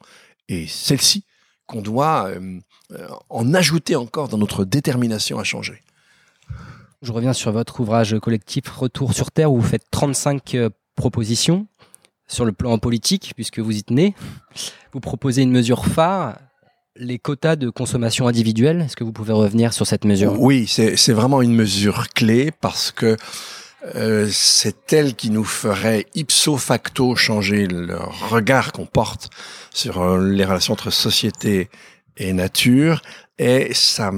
est 0.48 0.68
celle-ci 0.68 1.24
qu'on 1.66 1.82
doit 1.82 2.28
euh, 2.28 2.60
en 3.28 3.54
ajouter 3.54 3.96
encore 3.96 4.28
dans 4.28 4.38
notre 4.38 4.64
détermination 4.64 5.38
à 5.38 5.44
changer. 5.44 5.82
Je 7.02 7.12
reviens 7.12 7.32
sur 7.32 7.52
votre 7.52 7.80
ouvrage 7.80 8.18
collectif 8.20 8.68
Retour 8.68 9.12
sur 9.12 9.30
Terre 9.30 9.52
où 9.52 9.60
vous 9.60 9.66
faites 9.66 9.84
35 9.90 10.56
propositions 10.94 11.66
sur 12.26 12.44
le 12.44 12.52
plan 12.52 12.78
politique, 12.78 13.32
puisque 13.36 13.58
vous 13.58 13.76
y 13.76 13.84
tenez. 13.84 14.14
Vous 14.92 15.00
proposez 15.00 15.42
une 15.42 15.52
mesure 15.52 15.86
phare, 15.86 16.38
les 16.98 17.18
quotas 17.18 17.56
de 17.56 17.70
consommation 17.70 18.28
individuelle. 18.28 18.82
Est-ce 18.82 18.96
que 18.96 19.04
vous 19.04 19.12
pouvez 19.12 19.32
revenir 19.32 19.72
sur 19.72 19.86
cette 19.86 20.04
mesure? 20.04 20.40
Oui, 20.40 20.66
c'est 20.66 21.12
vraiment 21.12 21.42
une 21.42 21.54
mesure 21.54 22.08
clé 22.08 22.50
parce 22.60 22.90
que 22.90 23.16
euh, 23.94 24.28
c'est 24.32 24.92
elle 24.92 25.14
qui 25.14 25.30
nous 25.30 25.44
ferait 25.44 26.06
ipso 26.14 26.56
facto 26.56 27.14
changer 27.14 27.66
le 27.66 27.96
regard 28.30 28.72
qu'on 28.72 28.86
porte 28.86 29.30
sur 29.72 30.00
euh, 30.00 30.28
les 30.28 30.44
relations 30.44 30.72
entre 30.72 30.90
société 30.90 31.68
et 32.16 32.32
nature 32.32 33.02
et 33.38 33.72
ça 33.74 34.10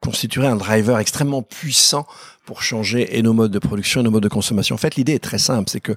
constituerait 0.00 0.48
un 0.48 0.56
driver 0.56 0.98
extrêmement 0.98 1.42
puissant 1.42 2.06
pour 2.44 2.62
changer 2.62 3.18
et 3.18 3.22
nos 3.22 3.34
modes 3.34 3.52
de 3.52 3.58
production 3.58 4.00
et 4.00 4.04
nos 4.04 4.10
modes 4.10 4.22
de 4.22 4.28
consommation. 4.28 4.74
En 4.74 4.78
fait, 4.78 4.96
l'idée 4.96 5.12
est 5.12 5.22
très 5.22 5.38
simple, 5.38 5.68
c'est 5.70 5.80
que 5.80 5.92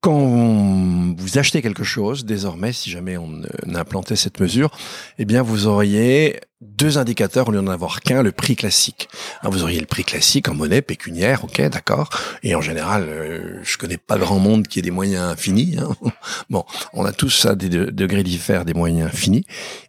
quand 0.00 1.14
vous 1.16 1.38
achetez 1.38 1.60
quelque 1.60 1.84
chose, 1.84 2.24
désormais, 2.24 2.72
si 2.72 2.90
jamais 2.90 3.18
on 3.18 3.42
implantait 3.74 4.16
cette 4.16 4.40
mesure, 4.40 4.70
eh 5.18 5.24
bien, 5.24 5.42
vous 5.42 5.66
auriez 5.66 6.40
deux 6.62 6.98
indicateurs 6.98 7.48
au 7.48 7.52
lieu 7.52 7.60
d'en 7.60 7.70
avoir 7.70 8.00
qu'un, 8.00 8.22
le 8.22 8.32
prix 8.32 8.54
classique. 8.54 9.08
Hein, 9.42 9.48
vous 9.50 9.62
auriez 9.62 9.80
le 9.80 9.86
prix 9.86 10.04
classique 10.04 10.48
en 10.48 10.54
monnaie 10.54 10.82
pécuniaire, 10.82 11.44
ok, 11.44 11.60
d'accord. 11.70 12.10
Et 12.42 12.54
en 12.54 12.60
général, 12.60 13.06
euh, 13.08 13.60
je 13.62 13.78
connais 13.78 13.96
pas 13.96 14.18
grand 14.18 14.38
monde 14.38 14.68
qui 14.68 14.78
ait 14.78 14.82
des 14.82 14.90
moyens 14.90 15.36
finis. 15.36 15.76
Hein. 15.78 15.94
Bon, 16.50 16.64
on 16.92 17.04
a 17.04 17.12
tous 17.12 17.46
à 17.46 17.54
des 17.54 17.68
degrés 17.68 18.22
différents 18.22 18.64
des 18.64 18.74
moyens 18.74 19.10
finis. 19.12 19.44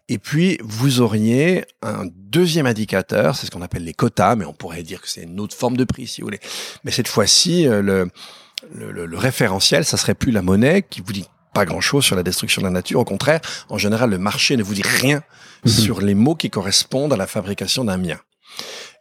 Et 0.09 0.17
puis, 0.17 0.57
vous 0.61 1.01
auriez 1.01 1.65
un 1.81 2.05
deuxième 2.05 2.65
indicateur, 2.65 3.35
c'est 3.35 3.47
ce 3.47 3.51
qu'on 3.51 3.61
appelle 3.61 3.83
les 3.83 3.93
quotas, 3.93 4.35
mais 4.35 4.45
on 4.45 4.53
pourrait 4.53 4.83
dire 4.83 5.01
que 5.01 5.09
c'est 5.09 5.23
une 5.23 5.39
autre 5.39 5.55
forme 5.55 5.75
de 5.75 5.83
prix, 5.83 6.07
si 6.07 6.21
vous 6.21 6.27
voulez. 6.27 6.39
Mais 6.83 6.91
cette 6.91 7.07
fois-ci, 7.07 7.67
euh, 7.67 8.05
le 8.73 8.91
le, 8.91 9.05
le, 9.05 9.17
référentiel, 9.17 9.85
ça 9.85 9.97
serait 9.97 10.15
plus 10.15 10.31
la 10.31 10.41
monnaie 10.41 10.83
qui 10.83 11.01
vous 11.01 11.13
dit 11.13 11.27
pas 11.53 11.65
grand-chose 11.65 12.05
sur 12.05 12.15
la 12.15 12.23
destruction 12.23 12.61
de 12.61 12.67
la 12.67 12.71
nature. 12.71 12.99
Au 12.99 13.05
contraire, 13.05 13.41
en 13.69 13.77
général, 13.77 14.09
le 14.09 14.17
marché 14.17 14.55
ne 14.55 14.63
vous 14.63 14.73
dit 14.73 14.83
rien 14.83 15.21
mhm. 15.65 15.71
sur 15.71 16.01
les 16.01 16.13
mots 16.13 16.35
qui 16.35 16.49
correspondent 16.49 17.13
à 17.13 17.17
la 17.17 17.27
fabrication 17.27 17.83
d'un 17.83 17.97
bien. 17.97 18.19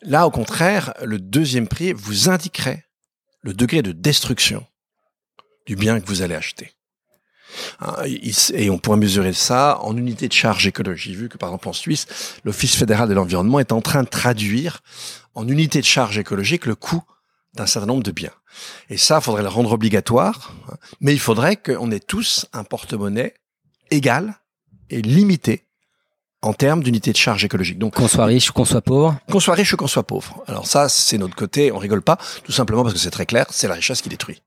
Là, 0.02 0.26
au 0.26 0.31
contraire, 0.31 0.95
le 1.05 1.19
deuxième 1.19 1.69
prix 1.69 1.93
vous 1.93 2.29
indiquerait 2.29 2.85
le 3.43 3.55
degré 3.55 3.83
de 3.83 3.93
destruction 3.93 4.67
du 5.67 5.76
bien 5.76 6.00
que 6.00 6.07
vous 6.07 6.23
allez 6.23 6.35
acheter. 6.35 6.73
Hein, 7.81 7.95
et 8.55 8.71
on 8.71 8.79
pourrait 8.79 8.97
mesurer 8.97 9.33
ça 9.33 9.79
en 9.83 9.97
unité 9.97 10.29
de 10.29 10.33
charge 10.33 10.67
écologique. 10.67 11.12
J'ai 11.12 11.19
vu 11.19 11.29
que 11.29 11.37
par 11.37 11.49
exemple 11.49 11.69
en 11.69 11.73
Suisse, 11.73 12.07
l'Office 12.45 12.76
fédéral 12.76 13.09
de 13.09 13.14
l'environnement 13.14 13.61
est 13.61 13.73
en 13.73 13.81
train 13.81 14.05
de 14.05 14.09
traduire 14.09 14.83
en 15.35 15.47
unité 15.49 15.81
de 15.81 15.87
charge 15.87 16.19
écologique 16.19 16.67
le 16.67 16.75
coût 16.75 17.02
d'un 17.54 17.66
certain 17.66 17.87
nombre 17.87 18.02
de 18.02 18.12
biens. 18.12 18.33
Et 18.88 18.97
ça, 18.97 19.19
il 19.19 19.25
faudrait 19.25 19.42
le 19.42 19.49
rendre 19.49 19.73
obligatoire, 19.73 20.52
hein. 20.71 20.76
mais 21.00 21.12
il 21.12 21.21
faudrait 21.21 21.57
qu'on 21.57 21.90
ait 21.90 22.00
tous 22.00 22.47
un 22.52 22.64
porte-monnaie 22.64 23.35
égal 23.90 24.40
et 24.88 25.02
limité 25.02 25.66
en 26.42 26.52
termes 26.54 26.83
d'unité 26.83 27.12
de 27.12 27.16
charge 27.16 27.45
écologique. 27.45 27.78
Donc 27.78 27.95
qu'on 27.95 28.09
soit 28.09 28.25
riche 28.25 28.50
ou 28.50 28.52
qu'on 28.52 28.64
soit 28.64 28.80
pauvre. 28.80 29.19
Qu'on 29.30 29.40
soit 29.40 29.54
riche 29.54 29.73
ou 29.75 29.76
qu'on 29.76 29.87
soit 29.87 30.07
pauvre. 30.07 30.42
Alors 30.47 30.66
ça, 30.66 30.88
c'est 30.88 31.19
notre 31.19 31.35
côté, 31.35 31.71
on 31.73 31.78
rigole 31.78 32.02
pas, 32.02 32.19
tout 32.45 32.52
simplement 32.52 32.83
parce 32.83 32.95
que 32.95 33.00
c'est 33.00 33.11
très 33.11 33.26
clair, 33.26 33.47
c'est 33.50 33.69
la 33.69 33.75
richesse 33.75 34.00
qui 34.00 34.09
détruit. 34.09 34.42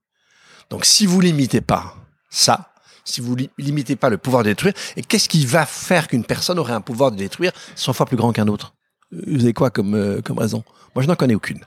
Donc 0.70 0.86
si 0.86 1.06
vous 1.06 1.22
limitez 1.22 1.62
pas 1.62 1.96
ça, 2.30 2.74
si 3.06 3.22
vous 3.22 3.36
limitez 3.58 3.96
pas 3.96 4.10
le 4.10 4.18
pouvoir 4.18 4.44
de 4.44 4.50
détruire, 4.50 4.74
et 4.96 5.04
qu'est-ce 5.04 5.30
qui 5.30 5.46
va 5.46 5.66
faire 5.66 6.08
qu'une 6.08 6.24
personne 6.24 6.58
aurait 6.58 6.74
un 6.74 6.82
pouvoir 6.82 7.12
de 7.12 7.18
détruire 7.18 7.52
100 7.76 7.94
fois 7.94 8.06
plus 8.06 8.18
grand 8.18 8.32
qu'un 8.32 8.48
autre? 8.48 8.74
Vous 9.12 9.44
avez 9.44 9.54
quoi 9.54 9.70
comme, 9.70 9.94
euh, 9.94 10.22
comme 10.22 10.40
raison? 10.40 10.64
Moi, 10.96 11.04
je 11.04 11.08
n'en 11.08 11.16
connais 11.16 11.36
aucune. 11.36 11.60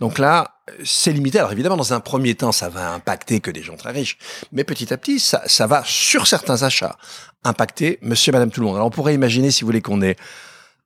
Donc 0.00 0.18
là, 0.18 0.56
c'est 0.84 1.12
limité. 1.12 1.38
Alors 1.38 1.52
évidemment, 1.52 1.76
dans 1.76 1.92
un 1.92 2.00
premier 2.00 2.34
temps, 2.34 2.52
ça 2.52 2.68
va 2.68 2.92
impacter 2.92 3.40
que 3.40 3.50
des 3.50 3.62
gens 3.62 3.76
très 3.76 3.92
riches, 3.92 4.18
mais 4.52 4.64
petit 4.64 4.92
à 4.92 4.96
petit, 4.96 5.20
ça, 5.20 5.42
ça 5.46 5.66
va 5.66 5.82
sur 5.84 6.26
certains 6.26 6.62
achats 6.62 6.96
impacter 7.44 7.98
Monsieur, 8.02 8.32
Madame 8.32 8.50
tout 8.50 8.60
le 8.60 8.66
monde. 8.66 8.76
Alors 8.76 8.86
on 8.86 8.90
pourrait 8.90 9.14
imaginer, 9.14 9.50
si 9.50 9.62
vous 9.62 9.66
voulez, 9.66 9.82
qu'on 9.82 10.02
ait 10.02 10.16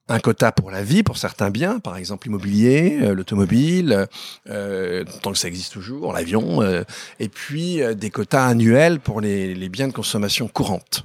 un 0.08 0.20
quota 0.20 0.52
pour 0.52 0.70
la 0.70 0.82
vie, 0.82 1.02
pour 1.02 1.18
certains 1.18 1.50
biens, 1.50 1.80
par 1.80 1.96
exemple 1.96 2.28
l'immobilier, 2.28 2.98
euh, 3.02 3.14
l'automobile, 3.14 4.06
euh, 4.48 5.04
tant 5.22 5.32
que 5.32 5.38
ça 5.38 5.48
existe 5.48 5.72
toujours, 5.72 6.12
l'avion, 6.12 6.62
euh, 6.62 6.84
et 7.18 7.28
puis 7.28 7.82
euh, 7.82 7.94
des 7.94 8.10
quotas 8.10 8.46
annuels 8.46 9.00
pour 9.00 9.20
les, 9.20 9.54
les, 9.54 9.68
biens 9.68 9.88
de 9.88 9.92
consommation 9.92 10.46
courante. 10.46 11.04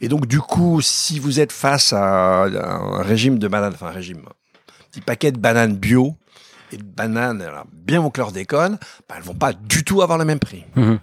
Et 0.00 0.08
donc 0.08 0.26
du 0.26 0.40
coup, 0.40 0.80
si 0.80 1.18
vous 1.18 1.40
êtes 1.40 1.52
face 1.52 1.92
à 1.92 2.44
un 2.44 3.02
régime 3.02 3.38
de 3.38 3.48
bananes, 3.48 3.72
enfin 3.74 3.88
un 3.88 3.92
régime, 3.92 4.22
un 4.90 5.00
petit 5.00 5.00
paquet 5.00 5.32
de 5.32 5.38
bananes 5.38 5.76
bio, 5.76 6.16
et 6.72 6.76
de 6.76 6.82
bananes, 6.82 7.44
bien 7.72 8.02
au 8.02 8.10
chlordécone, 8.10 8.78
bah, 9.08 9.16
elles 9.16 9.24
vont 9.24 9.34
pas 9.34 9.52
du 9.52 9.84
tout 9.84 10.02
avoir 10.02 10.18
le 10.18 10.24
même 10.24 10.38
prix. 10.38 10.64
Mhm. 10.76 10.98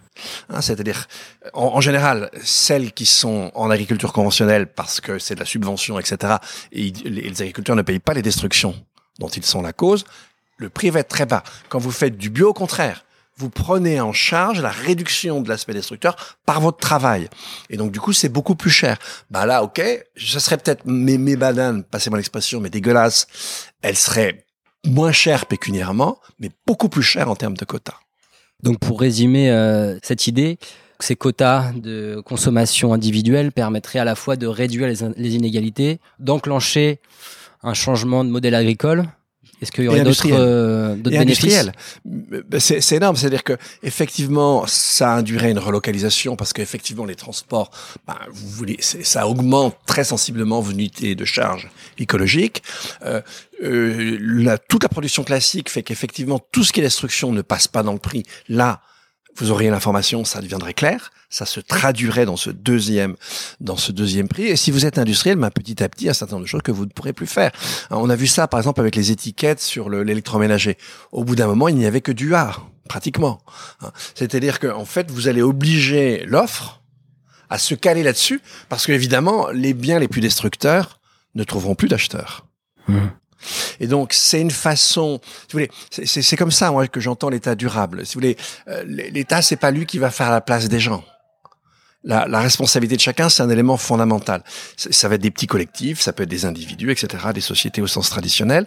Hein, 0.49 0.61
C'est-à-dire, 0.61 1.07
en, 1.53 1.81
général, 1.81 2.29
celles 2.43 2.93
qui 2.93 3.05
sont 3.05 3.51
en 3.55 3.69
agriculture 3.69 4.13
conventionnelle 4.13 4.67
parce 4.67 5.01
que 5.01 5.19
c'est 5.19 5.35
de 5.35 5.39
la 5.39 5.45
subvention, 5.45 5.99
etc., 5.99 6.35
et 6.71 6.91
les, 7.05 7.41
agriculteurs 7.41 7.75
ne 7.75 7.81
payent 7.81 7.99
pas 7.99 8.13
les 8.13 8.21
destructions 8.21 8.75
dont 9.19 9.27
ils 9.27 9.45
sont 9.45 9.61
la 9.61 9.73
cause, 9.73 10.05
le 10.57 10.69
prix 10.69 10.89
va 10.89 10.99
être 11.01 11.09
très 11.09 11.25
bas. 11.25 11.43
Quand 11.69 11.79
vous 11.79 11.91
faites 11.91 12.17
du 12.17 12.29
bio, 12.29 12.49
au 12.49 12.53
contraire, 12.53 13.03
vous 13.37 13.49
prenez 13.51 14.01
en 14.01 14.13
charge 14.13 14.61
la 14.61 14.71
réduction 14.71 15.41
de 15.41 15.49
l'aspect 15.49 15.73
destructeur 15.73 16.37
par 16.45 16.59
votre 16.59 16.79
travail. 16.79 17.29
Et 17.69 17.77
donc, 17.77 17.91
du 17.91 17.99
coup, 17.99 18.11
c'est 18.11 18.29
beaucoup 18.29 18.55
plus 18.55 18.71
cher. 18.71 18.97
Bah 19.29 19.45
là, 19.45 19.63
ok, 19.63 19.79
ce 20.15 20.39
serait 20.39 20.57
peut-être 20.57 20.85
mes, 20.85 21.19
mes 21.19 21.35
bananes, 21.35 21.83
passez-moi 21.83 22.17
l'expression, 22.17 22.59
mais 22.59 22.71
dégueulasses, 22.71 23.27
elles 23.87 23.97
seraient 23.97 24.45
moins 24.85 25.11
cher 25.11 25.45
pécuniairement, 25.45 26.19
mais 26.39 26.49
beaucoup 26.65 26.89
plus 26.89 27.03
cher 27.03 27.29
en 27.29 27.35
termes 27.35 27.57
de 27.57 27.65
quotas. 27.65 27.99
Donc 28.63 28.79
pour 28.79 28.99
résumer 28.99 29.49
euh, 29.49 29.97
cette 30.03 30.27
idée, 30.27 30.57
ces 30.99 31.15
quotas 31.15 31.71
de 31.73 32.21
consommation 32.25 32.93
individuelle 32.93 33.51
permettraient 33.51 33.99
à 33.99 34.05
la 34.05 34.15
fois 34.15 34.35
de 34.35 34.47
réduire 34.47 34.87
les 34.87 35.35
inégalités, 35.35 35.99
d'enclencher 36.19 36.99
un 37.63 37.73
changement 37.73 38.23
de 38.23 38.29
modèle 38.29 38.55
agricole 38.55 39.05
est-ce 39.61 39.71
qu'il 39.71 39.85
y 39.85 39.87
aurait 39.87 40.03
d'autres 40.03 40.27
euh, 40.31 40.95
bénéfices 40.95 41.69
C'est 42.59 42.95
énorme, 42.95 43.15
c'est-à-dire 43.15 43.43
que 43.43 43.57
effectivement, 43.81 44.65
ça 44.67 45.15
induirait 45.15 45.51
une 45.51 45.59
relocalisation 45.59 46.35
parce 46.35 46.53
qu'effectivement, 46.53 47.05
les 47.05 47.15
transports, 47.15 47.71
ben, 48.05 48.17
vous 48.31 48.47
voulez, 48.49 48.77
ça 48.81 49.27
augmente 49.27 49.75
très 49.85 50.03
sensiblement 50.03 50.61
vos 50.61 50.71
unités 50.71 51.15
de 51.15 51.25
charge 51.25 51.69
écologique. 51.97 52.61
Euh, 53.03 53.21
euh, 53.63 54.17
la, 54.21 54.59
toute 54.59 54.83
la 54.83 54.89
production 54.89 55.23
classique 55.23 55.69
fait 55.69 55.81
qu'effectivement, 55.81 56.39
tout 56.51 56.63
ce 56.63 56.71
qui 56.71 56.79
est 56.79 56.83
destruction 56.83 57.31
ne 57.31 57.41
passe 57.41 57.67
pas 57.67 57.81
dans 57.81 57.93
le 57.93 57.99
prix. 57.99 58.23
Là, 58.49 58.81
vous 59.37 59.51
auriez 59.51 59.69
l'information, 59.69 60.25
ça 60.25 60.41
deviendrait 60.41 60.73
clair, 60.73 61.11
ça 61.29 61.45
se 61.45 61.59
traduirait 61.59 62.25
dans 62.25 62.37
ce 62.37 62.49
deuxième, 62.49 63.15
dans 63.59 63.77
ce 63.77 63.91
deuxième 63.91 64.27
prix. 64.27 64.45
Et 64.45 64.55
si 64.55 64.71
vous 64.71 64.85
êtes 64.85 64.97
industriel, 64.97 65.37
ben, 65.37 65.51
petit 65.51 65.83
à 65.83 65.89
petit, 65.89 66.09
un 66.09 66.13
certain 66.13 66.35
nombre 66.35 66.45
de 66.45 66.49
choses 66.49 66.61
que 66.61 66.71
vous 66.71 66.85
ne 66.85 66.91
pourrez 66.91 67.13
plus 67.13 67.27
faire. 67.27 67.51
On 67.89 68.09
a 68.09 68.15
vu 68.15 68.27
ça, 68.27 68.47
par 68.47 68.59
exemple, 68.59 68.79
avec 68.81 68.95
les 68.95 69.11
étiquettes 69.11 69.61
sur 69.61 69.89
l'électroménager. 69.89 70.77
Au 71.11 71.23
bout 71.23 71.35
d'un 71.35 71.47
moment, 71.47 71.67
il 71.67 71.75
n'y 71.75 71.85
avait 71.85 72.01
que 72.01 72.11
du 72.11 72.33
A, 72.35 72.55
pratiquement. 72.87 73.39
Hein. 73.81 73.91
C'est-à-dire 74.15 74.59
qu'en 74.59 74.85
fait, 74.85 75.11
vous 75.11 75.27
allez 75.27 75.41
obliger 75.41 76.23
l'offre 76.25 76.81
à 77.49 77.57
se 77.57 77.75
caler 77.75 78.03
là-dessus, 78.03 78.41
parce 78.69 78.85
que 78.85 78.91
évidemment, 78.91 79.49
les 79.51 79.73
biens 79.73 79.99
les 79.99 80.07
plus 80.07 80.21
destructeurs 80.21 80.99
ne 81.35 81.43
trouveront 81.43 81.75
plus 81.75 81.87
d'acheteurs. 81.87 82.45
Mmh. 82.87 82.97
Et 83.79 83.87
donc, 83.87 84.13
c'est 84.13 84.41
une 84.41 84.51
façon, 84.51 85.19
si 85.23 85.53
vous 85.53 85.59
voulez, 85.59 85.71
c'est 85.89 86.37
comme 86.37 86.51
ça, 86.51 86.71
moi, 86.71 86.87
que 86.87 86.99
j'entends 86.99 87.29
l'État 87.29 87.55
durable. 87.55 88.05
Si 88.05 88.15
vous 88.15 88.21
voulez, 88.21 88.37
euh, 88.67 88.83
l'État, 88.85 89.41
c'est 89.41 89.57
pas 89.57 89.71
lui 89.71 89.85
qui 89.85 89.99
va 89.99 90.11
faire 90.11 90.31
la 90.31 90.41
place 90.41 90.67
des 90.67 90.79
gens. 90.79 91.03
La, 92.03 92.27
la 92.27 92.39
responsabilité 92.39 92.95
de 92.95 93.01
chacun, 93.01 93.27
c'est 93.27 93.43
un 93.43 93.49
élément 93.49 93.75
fondamental. 93.75 94.43
Ça 94.77 95.09
va 95.09 95.15
être 95.15 95.21
des 95.21 95.31
petits 95.31 95.47
collectifs, 95.47 95.99
ça 95.99 96.13
peut 96.13 96.23
être 96.23 96.29
des 96.29 96.45
individus, 96.45 96.91
etc., 96.91 97.31
des 97.33 97.41
sociétés 97.41 97.81
au 97.81 97.87
sens 97.87 98.09
traditionnel. 98.09 98.65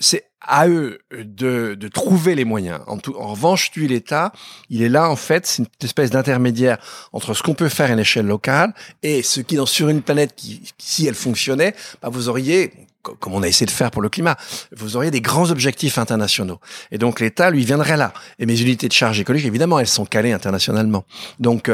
C'est 0.00 0.24
à 0.46 0.68
eux 0.68 0.98
de, 1.12 1.74
de, 1.74 1.88
trouver 1.88 2.34
les 2.34 2.44
moyens. 2.44 2.80
En, 2.86 2.98
tout, 2.98 3.14
en 3.16 3.28
revanche, 3.28 3.70
tu 3.70 3.86
l'État, 3.86 4.32
il 4.70 4.82
est 4.82 4.88
là 4.88 5.08
en 5.08 5.16
fait, 5.16 5.46
c'est 5.46 5.62
une 5.62 5.68
espèce 5.82 6.10
d'intermédiaire 6.10 6.78
entre 7.12 7.34
ce 7.34 7.42
qu'on 7.42 7.54
peut 7.54 7.68
faire 7.68 7.90
à 7.90 7.92
une 7.92 7.98
échelle 7.98 8.26
locale 8.26 8.74
et 9.02 9.22
ce 9.22 9.40
qui, 9.40 9.56
dans, 9.56 9.66
sur 9.66 9.88
une 9.88 10.02
planète 10.02 10.34
qui, 10.36 10.62
si 10.78 11.06
elle 11.06 11.14
fonctionnait, 11.14 11.74
bah, 12.02 12.08
vous 12.10 12.28
auriez 12.28 12.72
comme 13.02 13.34
on 13.34 13.42
a 13.42 13.48
essayé 13.48 13.66
de 13.66 13.72
faire 13.72 13.90
pour 13.90 14.00
le 14.00 14.08
climat, 14.08 14.36
vous 14.76 14.96
auriez 14.96 15.10
des 15.10 15.20
grands 15.20 15.50
objectifs 15.50 15.98
internationaux. 15.98 16.60
Et 16.92 16.98
donc 16.98 17.18
l'État, 17.18 17.50
lui, 17.50 17.64
viendrait 17.64 17.96
là. 17.96 18.12
Et 18.38 18.46
mes 18.46 18.60
unités 18.60 18.86
de 18.86 18.92
charge 18.92 19.18
écologique, 19.18 19.48
évidemment, 19.48 19.80
elles 19.80 19.88
sont 19.88 20.04
calées 20.04 20.32
internationalement. 20.32 21.04
Donc, 21.40 21.68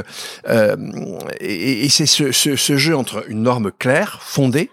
euh, 0.48 0.76
et, 1.40 1.84
et 1.84 1.88
c'est 1.90 2.06
ce, 2.06 2.32
ce, 2.32 2.56
ce 2.56 2.76
jeu 2.78 2.96
entre 2.96 3.24
une 3.28 3.42
norme 3.42 3.70
claire, 3.78 4.20
fondée, 4.22 4.70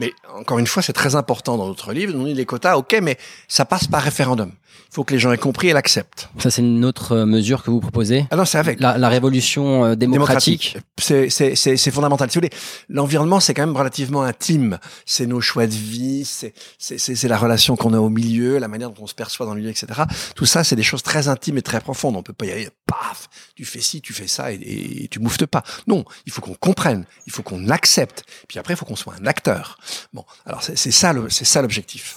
mais 0.00 0.14
encore 0.34 0.58
une 0.58 0.66
fois, 0.66 0.82
c'est 0.82 0.94
très 0.94 1.14
important 1.14 1.58
dans 1.58 1.68
notre 1.68 1.92
livre. 1.92 2.14
On 2.16 2.24
dit 2.24 2.34
les 2.34 2.46
quotas, 2.46 2.76
ok, 2.76 2.98
mais 3.02 3.18
ça 3.46 3.66
passe 3.66 3.86
par 3.86 4.02
référendum. 4.02 4.50
Il 4.90 4.94
faut 4.94 5.04
que 5.04 5.12
les 5.14 5.20
gens 5.20 5.30
aient 5.32 5.38
compris 5.38 5.68
et 5.68 5.72
l'acceptent. 5.72 6.28
Ça, 6.38 6.50
c'est 6.50 6.62
une 6.62 6.84
autre 6.84 7.12
euh, 7.12 7.26
mesure 7.26 7.62
que 7.62 7.70
vous 7.70 7.80
proposez? 7.80 8.26
Ah 8.30 8.36
non, 8.36 8.44
c'est 8.44 8.58
avec. 8.58 8.80
La, 8.80 8.98
la 8.98 9.08
révolution 9.08 9.84
euh, 9.84 9.94
démocratique. 9.94 10.76
C'est 10.98 11.90
fondamental. 11.92 12.30
Si 12.30 12.38
vous 12.38 12.40
voulez, 12.40 12.52
l'environnement, 12.88 13.38
c'est 13.38 13.54
quand 13.54 13.66
même 13.66 13.76
relativement 13.76 14.22
intime. 14.22 14.78
C'est 15.06 15.26
nos 15.26 15.40
choix 15.40 15.66
de 15.66 15.72
vie, 15.72 16.24
c'est 16.24 17.28
la 17.28 17.38
relation 17.38 17.76
qu'on 17.76 17.94
a 17.94 17.98
au 17.98 18.08
milieu, 18.08 18.58
la 18.58 18.68
manière 18.68 18.90
dont 18.90 19.02
on 19.02 19.06
se 19.06 19.14
perçoit 19.14 19.46
dans 19.46 19.54
le 19.54 19.60
milieu, 19.60 19.70
etc. 19.70 19.86
Tout 20.34 20.46
ça, 20.46 20.64
c'est 20.64 20.76
des 20.76 20.82
choses 20.82 21.02
très 21.02 21.28
intimes 21.28 21.58
et 21.58 21.62
très 21.62 21.80
profondes. 21.80 22.16
On 22.16 22.22
peut 22.22 22.32
pas 22.32 22.46
y 22.46 22.50
aller, 22.50 22.68
paf, 22.86 23.28
tu 23.54 23.64
fais 23.64 23.80
ci, 23.80 24.00
tu 24.00 24.12
fais 24.12 24.26
ça 24.26 24.52
et, 24.52 24.56
et 24.56 25.08
tu 25.08 25.20
mouftes 25.20 25.46
pas. 25.46 25.62
Non, 25.86 26.04
il 26.26 26.32
faut 26.32 26.40
qu'on 26.40 26.54
comprenne, 26.54 27.04
il 27.26 27.32
faut 27.32 27.42
qu'on 27.42 27.68
accepte. 27.68 28.24
Puis 28.48 28.58
après, 28.58 28.74
il 28.74 28.76
faut 28.76 28.86
qu'on 28.86 28.96
soit 28.96 29.14
un 29.20 29.26
acteur. 29.26 29.78
Bon, 30.12 30.24
alors 30.46 30.62
c'est 30.62 30.90
ça 30.90 31.12
l'objectif. 31.12 32.16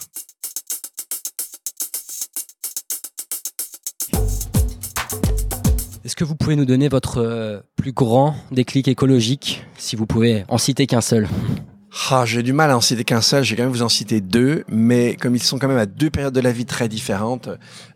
Est-ce 6.14 6.20
que 6.20 6.26
vous 6.26 6.36
pouvez 6.36 6.56
nous 6.56 6.66
donner 6.66 6.90
votre 6.90 7.18
euh, 7.18 7.62
plus 7.76 7.92
grand 7.92 8.36
déclic 8.52 8.88
écologique, 8.88 9.66
si 9.80 9.96
vous 9.96 10.06
pouvez 10.06 10.46
en 10.48 10.60
citer 10.60 10.86
qu'un 10.86 11.02
seul? 11.02 11.28
Ah, 12.10 12.24
j'ai 12.26 12.42
du 12.42 12.54
mal 12.54 12.72
à 12.72 12.78
en 12.78 12.82
citer 12.82 13.04
qu'un 13.04 13.22
seul. 13.22 13.44
J'ai 13.44 13.56
quand 13.56 13.64
même 13.64 13.72
vous 13.72 13.84
en 13.84 13.90
citer 13.90 14.20
deux, 14.20 14.64
mais 14.68 15.16
comme 15.16 15.36
ils 15.36 15.44
sont 15.44 15.60
quand 15.60 15.68
même 15.68 15.78
à 15.78 15.86
deux 15.86 16.10
périodes 16.10 16.34
de 16.34 16.40
la 16.40 16.52
vie 16.52 16.66
très 16.66 16.88
différentes, 16.90 17.50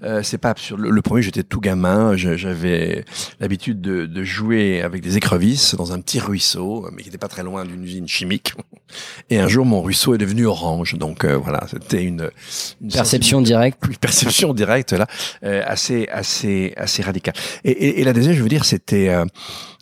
euh, 0.04 0.22
c'est 0.22 0.38
pas 0.38 0.52
absurde. 0.52 0.82
Le, 0.82 0.92
le 0.92 1.02
premier, 1.02 1.24
j'étais 1.24 1.42
tout 1.44 1.60
gamin. 1.60 2.16
J'avais 2.16 3.06
l'habitude 3.40 3.82
de, 3.82 4.06
de 4.06 4.24
jouer 4.24 4.82
avec 4.84 5.02
des 5.02 5.18
écrevisses 5.18 5.74
dans 5.76 5.94
un 5.94 6.00
petit 6.00 6.20
ruisseau, 6.20 6.88
mais 6.94 7.02
qui 7.02 7.10
n'était 7.10 7.18
pas 7.18 7.28
très 7.28 7.42
loin 7.42 7.66
d'une 7.66 7.84
usine 7.84 8.08
chimique. 8.08 8.54
Et 9.32 9.40
un 9.40 9.48
jour, 9.48 9.66
mon 9.66 9.82
ruisseau 9.82 10.14
est 10.14 10.20
devenu 10.20 10.46
orange. 10.46 10.94
Donc 10.96 11.26
euh, 11.26 11.36
voilà, 11.36 11.66
c'était 11.68 12.04
une, 12.04 12.30
une 12.82 12.92
Perception 12.92 13.42
directe. 13.42 13.80
oui, 13.88 13.96
perception 14.00 14.54
directe 14.54 14.94
là, 14.94 15.08
euh, 15.44 15.64
assez 15.66 16.08
assez 16.12 16.74
assez 16.78 17.02
radicale. 17.02 17.34
Et, 17.64 17.72
et, 17.72 18.02
et 18.02 18.04
la 18.04 18.14
deuxième, 18.14 18.36
je 18.36 18.44
veux 18.44 18.50
dire, 18.50 18.64
c'était 18.64 19.10
euh, 19.10 19.26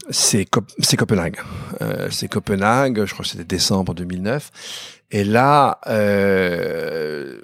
c'est 0.10 0.46
Cop- 0.46 0.72
c'est 0.80 0.98
Copenhague. 0.98 1.38
Euh, 1.82 2.08
c'est 2.12 2.28
Copenhague. 2.28 3.06
Je 3.06 3.14
crois 3.14 3.24
que 3.24 3.30
c'était 3.32 3.44
décembre 3.44 3.94
2009. 3.94 4.52
Et 5.12 5.24
là, 5.24 5.80
euh, 5.88 7.40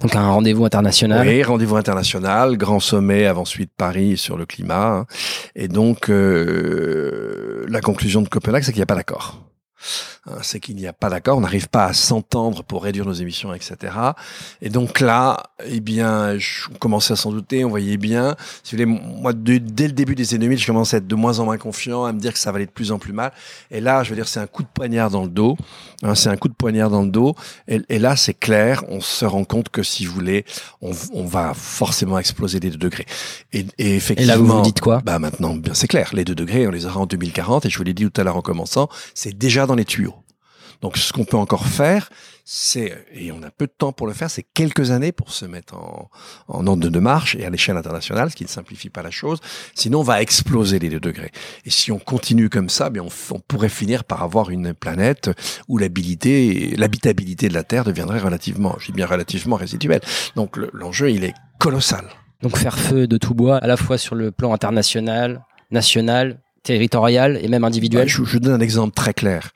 Donc 0.00 0.14
un 0.16 0.28
rendez-vous 0.30 0.64
international. 0.64 1.26
oui, 1.26 1.42
rendez-vous 1.42 1.76
international, 1.76 2.56
grand 2.56 2.80
sommet 2.80 3.26
avant 3.26 3.44
suite 3.44 3.70
Paris 3.76 4.16
sur 4.16 4.36
le 4.38 4.46
climat. 4.46 4.86
hein. 5.00 5.06
Et 5.54 5.68
donc, 5.68 6.08
euh, 6.10 7.64
la 7.68 7.80
conclusion 7.80 8.22
de 8.22 8.28
Copenhague, 8.28 8.62
c'est 8.62 8.72
qu'il 8.72 8.80
n'y 8.80 8.84
a 8.84 8.86
pas 8.86 8.94
d'accord. 8.94 9.42
Hein, 10.28 10.38
C'est 10.42 10.60
qu'il 10.60 10.76
n'y 10.76 10.86
a 10.86 10.92
pas 10.92 11.08
d'accord, 11.08 11.38
on 11.38 11.40
n'arrive 11.40 11.68
pas 11.68 11.84
à 11.86 11.92
s'entendre 11.92 12.62
pour 12.64 12.82
réduire 12.82 13.04
nos 13.06 13.12
émissions, 13.12 13.54
etc. 13.54 13.94
Et 14.60 14.68
donc 14.70 15.00
là, 15.00 15.42
eh 15.64 15.80
bien, 15.80 16.36
je 16.38 16.66
on 16.72 16.78
commençait 16.78 17.12
à 17.12 17.16
s'en 17.16 17.30
douter, 17.30 17.64
on 17.64 17.68
voyait 17.68 17.96
bien. 17.96 18.34
Si 18.62 18.74
vous 18.76 18.82
voulez, 18.82 19.00
moi, 19.20 19.32
de- 19.32 19.58
dès 19.58 19.86
le 19.86 19.92
début 19.92 20.14
des 20.14 20.34
années 20.34 20.46
2000, 20.46 20.58
je 20.58 20.66
commençais 20.66 20.96
à 20.96 20.98
être 20.98 21.06
de 21.06 21.14
moins 21.14 21.38
en 21.38 21.44
moins 21.44 21.58
confiant, 21.58 22.04
à 22.04 22.12
me 22.12 22.18
dire 22.20 22.32
que 22.32 22.38
ça 22.38 22.50
valait 22.52 22.66
de 22.66 22.70
plus 22.72 22.90
en 22.92 22.98
plus 22.98 23.12
mal. 23.12 23.32
Et 23.70 23.80
là, 23.80 24.02
je 24.02 24.10
veux 24.10 24.16
dire, 24.16 24.26
c'est 24.28 24.40
un 24.40 24.46
coup 24.46 24.62
de 24.62 24.68
poignard 24.72 25.10
dans 25.10 25.22
le 25.22 25.28
dos. 25.28 25.56
Hein, 26.02 26.14
c'est 26.14 26.28
un 26.28 26.36
coup 26.36 26.48
de 26.48 26.54
poignard 26.54 26.90
dans 26.90 27.02
le 27.02 27.08
dos. 27.10 27.34
Et, 27.68 27.80
et 27.88 27.98
là, 28.00 28.16
c'est 28.16 28.34
clair, 28.34 28.82
on 28.88 29.00
se 29.00 29.24
rend 29.24 29.44
compte 29.44 29.68
que 29.68 29.82
si 29.84 30.06
vous 30.06 30.12
voulez, 30.14 30.44
on, 30.82 30.90
on 31.14 31.24
va 31.24 31.54
forcément 31.54 32.18
exploser 32.18 32.58
les 32.60 32.70
deux 32.70 32.78
degrés. 32.78 33.06
Et, 33.52 33.60
et 33.60 33.64
Et 33.78 33.94
effectivement, 33.96 34.32
là, 34.34 34.38
vous 34.38 34.46
vous 34.46 34.60
dites 34.62 34.80
quoi? 34.80 35.00
bah 35.04 35.18
maintenant, 35.18 35.54
bien 35.54 35.72
c'est 35.74 35.88
clair, 35.88 36.10
les 36.12 36.24
deux 36.24 36.34
degrés, 36.34 36.66
on 36.66 36.70
les 36.72 36.84
aura 36.86 37.00
en 37.00 37.06
2040. 37.06 37.64
Et 37.66 37.70
je 37.70 37.78
vous 37.78 37.84
l'ai 37.84 37.94
dit 37.94 38.10
tout 38.10 38.20
à 38.20 38.24
l'heure 38.24 38.36
en 38.36 38.42
commençant, 38.42 38.88
c'est 39.14 39.36
déjà 39.38 39.66
dans 39.66 39.74
les 39.76 39.84
tuyaux. 39.84 40.14
Donc, 40.82 40.96
ce 40.96 41.12
qu'on 41.12 41.24
peut 41.24 41.36
encore 41.36 41.66
faire, 41.66 42.10
c'est, 42.44 43.06
et 43.12 43.32
on 43.32 43.42
a 43.42 43.50
peu 43.50 43.66
de 43.66 43.72
temps 43.76 43.92
pour 43.92 44.06
le 44.06 44.12
faire, 44.12 44.30
c'est 44.30 44.44
quelques 44.44 44.90
années 44.92 45.10
pour 45.10 45.32
se 45.32 45.44
mettre 45.46 45.74
en, 45.74 46.08
en 46.48 46.66
ordre 46.66 46.88
de 46.88 46.98
marche 47.00 47.34
et 47.34 47.44
à 47.44 47.50
l'échelle 47.50 47.76
internationale, 47.76 48.30
ce 48.30 48.36
qui 48.36 48.44
ne 48.44 48.48
simplifie 48.48 48.88
pas 48.88 49.02
la 49.02 49.10
chose. 49.10 49.40
Sinon, 49.74 50.00
on 50.00 50.02
va 50.04 50.22
exploser 50.22 50.78
les 50.78 50.88
deux 50.88 51.00
degrés. 51.00 51.32
Et 51.64 51.70
si 51.70 51.90
on 51.90 51.98
continue 51.98 52.48
comme 52.48 52.68
ça, 52.68 52.88
bien, 52.90 53.02
on, 53.02 53.40
pourrait 53.40 53.68
finir 53.68 54.04
par 54.04 54.22
avoir 54.22 54.50
une 54.50 54.74
planète 54.74 55.30
où 55.68 55.78
l'habilité, 55.78 56.74
l'habitabilité 56.76 57.48
de 57.48 57.54
la 57.54 57.64
Terre 57.64 57.84
deviendrait 57.84 58.20
relativement, 58.20 58.76
je 58.78 58.86
dis 58.86 58.92
bien 58.92 59.06
relativement 59.06 59.56
résiduelle. 59.56 60.00
Donc, 60.36 60.56
le- 60.56 60.70
l'enjeu, 60.72 61.10
il 61.10 61.24
est 61.24 61.34
colossal. 61.58 62.04
Donc 62.42 62.58
faire 62.58 62.78
feu 62.78 63.06
de 63.06 63.16
tout 63.16 63.34
bois, 63.34 63.56
à 63.56 63.66
la 63.66 63.78
fois 63.78 63.96
sur 63.98 64.14
le 64.14 64.30
plan 64.30 64.52
international, 64.52 65.42
national, 65.70 66.38
territorial 66.62 67.38
et 67.42 67.48
même 67.48 67.64
individuel. 67.64 68.02
Ouais, 68.04 68.08
je, 68.08 68.24
je 68.24 68.38
donne 68.38 68.52
un 68.52 68.60
exemple 68.60 68.94
très 68.94 69.14
clair. 69.14 69.50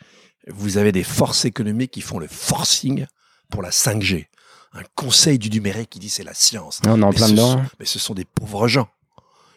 Vous 0.49 0.79
avez 0.79 0.93
des 0.93 1.05
forces 1.05 1.45
économiques 1.45 1.91
qui 1.93 2.01
font 2.01 2.19
le 2.19 2.27
forcing 2.29 3.07
pour 3.51 3.63
la 3.63 3.71
5G. 3.71 4.27
Un 4.73 4.83
conseil 4.95 5.39
du 5.39 5.51
numérique 5.51 5.91
qui 5.91 5.99
dit 5.99 6.09
c'est 6.09 6.23
la 6.25 6.35
science. 6.35 6.81
on 6.87 7.01
est 7.01 7.05
en 7.05 7.09
Mais 7.11 7.15
plein 7.17 7.27
ce 7.27 7.33
dedans. 7.33 7.53
sont- 7.53 7.63
mais 7.79 7.87
ce 7.87 7.99
sont 7.99 8.15
des 8.15 8.25
pauvres 8.25 8.69
gens. 8.69 8.89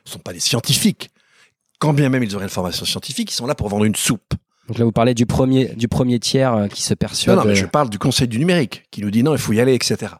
Ce 0.06 0.10
ne 0.10 0.14
sont 0.14 0.20
pas 0.20 0.34
des 0.34 0.40
scientifiques. 0.40 1.12
Quand 1.80 1.94
bien 1.94 2.10
même 2.10 2.24
ils 2.24 2.36
auraient 2.36 2.46
une 2.46 2.50
formation 2.50 2.86
scientifique, 2.86 3.32
ils 3.32 3.36
sont 3.36 3.46
là 3.48 3.56
pour 3.56 3.70
vendre 3.70 3.86
une 3.86 3.96
soupe. 3.96 4.34
Donc 4.70 4.78
là, 4.78 4.86
vous 4.86 4.94
parlez 4.94 5.14
du 5.14 5.26
premier, 5.26 5.68
du 5.76 5.90
premier 5.90 6.20
tiers 6.20 6.54
euh, 6.54 6.68
qui 6.70 6.82
se 6.82 6.94
Non, 6.94 6.98
persuade. 6.98 7.36
non, 7.38 7.44
mais 7.44 7.52
euh, 7.52 7.56
je 7.56 7.66
parle 7.66 7.90
du 7.90 8.00
Conseil 8.00 8.30
du 8.30 8.40
numérique 8.40 8.86
qui 8.92 9.02
nous 9.02 9.12
dit 9.12 9.22
non, 9.22 9.34
il 9.34 9.38
faut 9.38 9.52
y 9.52 9.60
aller, 9.60 9.74
etc. 9.74 10.14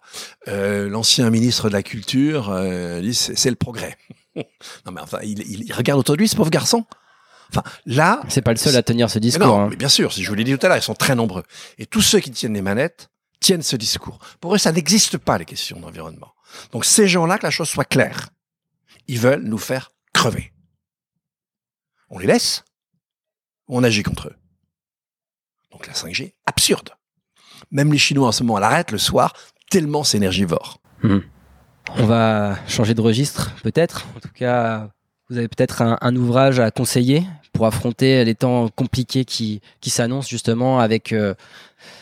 Euh, 0.50 0.90
L'ancien 0.90 1.30
ministre 1.30 1.70
de 1.70 1.74
la 1.74 1.82
Culture 1.82 2.50
euh, 2.50 3.00
dit 3.02 3.14
c'est 3.14 3.50
le 3.50 3.56
progrès. 3.56 3.98
non, 4.36 4.92
mais 4.92 5.00
enfin, 5.02 5.20
il, 5.24 5.40
il- 5.50 5.64
il 5.64 5.74
regarde 5.74 6.00
autour 6.00 6.16
de 6.16 6.20
lui, 6.20 6.28
ce 6.28 6.36
pauvre 6.36 6.50
garçon. 6.50 6.84
Enfin, 7.56 7.64
là, 7.86 8.22
C'est 8.30 8.42
pas 8.42 8.52
le 8.52 8.58
seul 8.58 8.76
à 8.76 8.84
tenir 8.84 9.10
ce 9.10 9.20
discours. 9.20 9.46
non, 9.46 9.62
hein. 9.62 9.68
mais 9.70 9.76
bien 9.76 9.90
sûr, 9.90 10.12
si 10.12 10.24
je 10.24 10.30
vous 10.30 10.36
l'ai 10.36 10.44
dit 10.44 10.58
tout 10.58 10.66
à 10.66 10.70
l'heure, 10.70 10.78
ils 10.78 10.84
sont 10.84 10.96
très 10.96 11.16
nombreux. 11.16 11.44
Et 11.78 11.86
tous 11.86 12.02
ceux 12.02 12.20
qui 12.20 12.32
tiennent 12.32 12.54
les 12.54 12.62
manettes 12.62 13.10
tiennent 13.40 13.62
ce 13.62 13.76
discours. 13.76 14.20
Pour 14.40 14.56
eux, 14.56 14.58
ça 14.58 14.72
n'existe 14.72 15.18
pas, 15.18 15.38
les 15.38 15.46
questions 15.46 15.80
d'environnement. 15.80 16.34
Donc 16.72 16.86
ces 16.86 17.08
gens-là, 17.08 17.38
que 17.38 17.44
la 17.44 17.52
chose 17.52 17.70
soit 17.70 17.86
claire, 17.86 18.30
ils 19.08 19.20
veulent 19.20 19.44
nous 19.44 19.58
faire 19.58 19.92
crever. 20.14 20.54
On 22.10 22.20
les 22.20 22.28
laisse 22.28 22.64
ou 23.68 23.78
on 23.78 23.84
agit 23.84 24.04
contre 24.04 24.28
eux 24.28 24.36
Donc 25.72 25.88
la 25.88 25.94
5G, 25.94 26.34
absurde. 26.46 26.92
Même 27.72 27.92
les 27.92 27.98
Chinois 27.98 28.28
en 28.28 28.32
ce 28.32 28.44
moment 28.44 28.60
l'arrêtent 28.60 28.92
le 28.92 28.98
soir, 28.98 29.34
tellement 29.70 30.04
c'est 30.04 30.18
énergivore. 30.18 30.80
On 31.04 32.06
va 32.06 32.58
changer 32.68 32.94
de 32.94 33.02
registre, 33.02 33.52
peut-être. 33.62 34.06
En 34.16 34.20
tout 34.20 34.32
cas, 34.34 34.90
vous 35.30 35.38
avez 35.38 35.48
peut-être 35.48 35.82
un, 35.82 35.98
un 36.02 36.16
ouvrage 36.16 36.60
à 36.60 36.70
conseiller 36.72 37.24
pour 37.54 37.66
affronter 37.66 38.24
les 38.26 38.36
temps 38.36 38.68
compliqués 38.70 39.26
qui, 39.26 39.62
qui 39.82 39.90
s'annoncent 39.90 40.28
justement 40.30 40.80
avec 40.80 41.14
euh, 41.14 41.34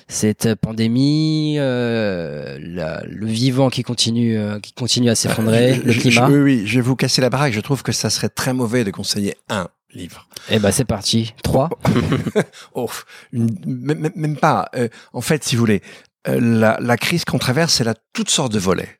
cette 0.07 0.55
pandémie, 0.55 1.55
euh, 1.57 2.57
la- 2.61 3.03
le 3.05 3.25
vivant 3.25 3.69
qui 3.69 3.83
continue, 3.83 4.37
euh, 4.37 4.59
qui 4.59 4.73
continue 4.73 5.09
à 5.09 5.15
s'effondrer, 5.15 5.75
le 5.75 5.93
climat. 5.93 6.27
je- 6.27 6.33
oui, 6.33 6.39
oui, 6.39 6.63
je 6.65 6.75
vais 6.75 6.81
vous 6.81 6.95
casser 6.95 7.21
la 7.21 7.29
baraque. 7.29 7.53
Je 7.53 7.59
trouve 7.59 7.83
que 7.83 7.91
ça 7.91 8.09
serait 8.09 8.29
très 8.29 8.53
mauvais 8.53 8.83
de 8.83 8.91
conseiller 8.91 9.35
un 9.49 9.67
livre. 9.93 10.27
Eh 10.49 10.59
ben 10.59 10.71
c'est 10.71 10.85
parti. 10.85 11.33
Trois. 11.43 11.69
Oh, 12.73 12.89
une- 13.33 13.49
même, 13.65 14.37
pas. 14.37 14.69
En 15.13 15.21
fait, 15.21 15.43
si 15.43 15.55
vous 15.55 15.61
voulez, 15.61 15.81
la, 16.25 16.77
la 16.79 16.97
crise 16.97 17.25
qu'on 17.25 17.39
traverse, 17.39 17.81
elle 17.81 17.89
a 17.89 17.95
toutes 18.13 18.29
sortes 18.29 18.53
de 18.53 18.59
volets. 18.59 18.97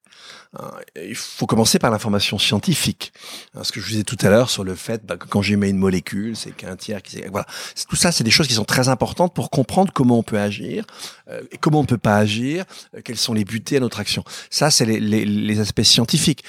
Euh, 0.60 0.68
Il 1.10 1.16
faut 1.16 1.46
commencer 1.46 1.80
par 1.80 1.92
l'information 1.92 2.38
scientifique. 2.38 3.14
Hein, 3.56 3.64
Ce 3.64 3.72
que 3.72 3.80
je 3.80 3.86
vous 3.86 3.92
disais 3.92 4.04
tout 4.04 4.18
à 4.22 4.30
l'heure 4.30 4.50
sur 4.50 4.64
le 4.64 4.76
fait 4.76 5.06
bah, 5.06 5.16
que 5.18 5.26
quand 5.26 5.42
j'émets 5.42 5.70
une 5.70 5.78
molécule, 5.78 6.36
c'est 6.36 6.52
qu'un 6.52 6.76
tiers 6.76 7.02
qui... 7.02 7.22
Voilà. 7.32 7.46
Tout 7.90 7.96
ça, 7.96 8.12
c'est 8.12 8.24
des 8.24 8.32
choses 8.32 8.48
qui 8.48 8.54
sont 8.56 8.66
très 8.66 8.90
importantes 8.90 9.34
pour 9.34 9.50
comprendre 9.50 9.94
comment 9.94 10.20
on 10.20 10.24
peut 10.24 10.40
agir, 10.40 10.86
euh, 11.30 11.42
et 11.52 11.58
comment 11.58 11.80
on 11.80 11.84
ne 11.84 11.88
peut 11.88 11.98
pas 11.98 12.18
agir, 12.18 12.66
euh, 12.96 13.02
quels 13.04 13.18
sont 13.18 13.34
les 13.34 13.46
butés 13.46 13.78
à 13.78 13.80
notre 13.80 14.00
action. 14.00 14.24
Ça, 14.50 14.72
c'est 14.72 14.86
les, 14.86 15.00
les- 15.00 15.26
les 15.26 15.60
aspects 15.62 15.84
scientifiques. 15.84 16.44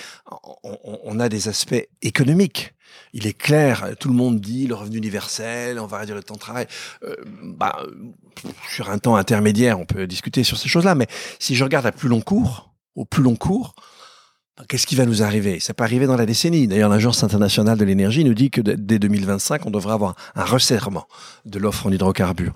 On, 0.65 0.99
on- 1.05 1.21
a 1.21 1.29
des 1.29 1.47
aspects 1.49 1.87
économiques. 2.01 2.75
Il 3.15 3.27
est 3.27 3.35
clair, 3.37 3.95
tout 4.01 4.09
le 4.09 4.15
monde 4.15 4.41
dit 4.41 4.67
le 4.67 4.75
revenu 4.75 4.97
universel, 4.97 5.79
on 5.79 5.87
va 5.87 5.99
réduire 5.99 6.17
le 6.17 6.23
temps 6.23 6.35
de 6.35 6.41
travail. 6.41 6.67
Euh, 7.05 7.15
bah, 7.45 7.77
euh, 7.85 7.91
sur 8.71 8.91
un 8.91 8.99
temps 8.99 9.15
intermédiaire, 9.17 9.79
on 9.79 9.85
peut 9.85 10.07
discuter 10.07 10.43
sur 10.43 10.59
ces 10.59 10.69
choses-là, 10.69 10.95
mais 10.95 11.07
si 11.39 11.55
je 11.55 11.63
regarde 11.63 11.87
à 11.87 11.93
plus 11.93 12.09
long 12.09 12.21
cours, 12.23 12.72
au 12.95 13.05
plus 13.05 13.23
long 13.23 13.37
cours, 13.37 13.75
ben, 14.57 14.65
qu'est-ce 14.69 14.87
qui 14.87 14.97
va 14.97 15.07
nous 15.07 15.23
arriver? 15.23 15.61
Ça 15.61 15.75
peut 15.75 15.85
arriver 15.85 16.07
dans 16.07 16.17
la 16.17 16.27
décennie. 16.27 16.67
D'ailleurs, 16.67 16.91
l'Agence 16.91 17.25
internationale 17.25 17.79
de 17.79 17.85
l'énergie 17.85 18.25
nous 18.25 18.35
dit 18.35 18.51
que 18.51 18.61
dès 18.61 18.99
2025, 18.99 19.65
on 19.67 19.71
devrait 19.71 19.95
avoir 19.95 20.15
un 20.35 20.45
resserrement 20.45 21.07
de 21.47 21.59
l'offre 21.59 21.87
en 21.87 21.93
hydrocarbures. 21.93 22.53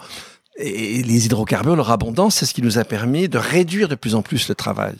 Et 0.58 1.02
les 1.02 1.26
hydrocarbures, 1.26 1.76
leur 1.76 1.90
abondance, 1.90 2.36
c'est 2.36 2.46
ce 2.46 2.54
qui 2.54 2.62
nous 2.62 2.78
a 2.78 2.84
permis 2.84 3.28
de 3.28 3.38
réduire 3.38 3.88
de 3.88 3.94
plus 3.94 4.14
en 4.14 4.22
plus 4.22 4.48
le 4.48 4.54
travail. 4.54 4.96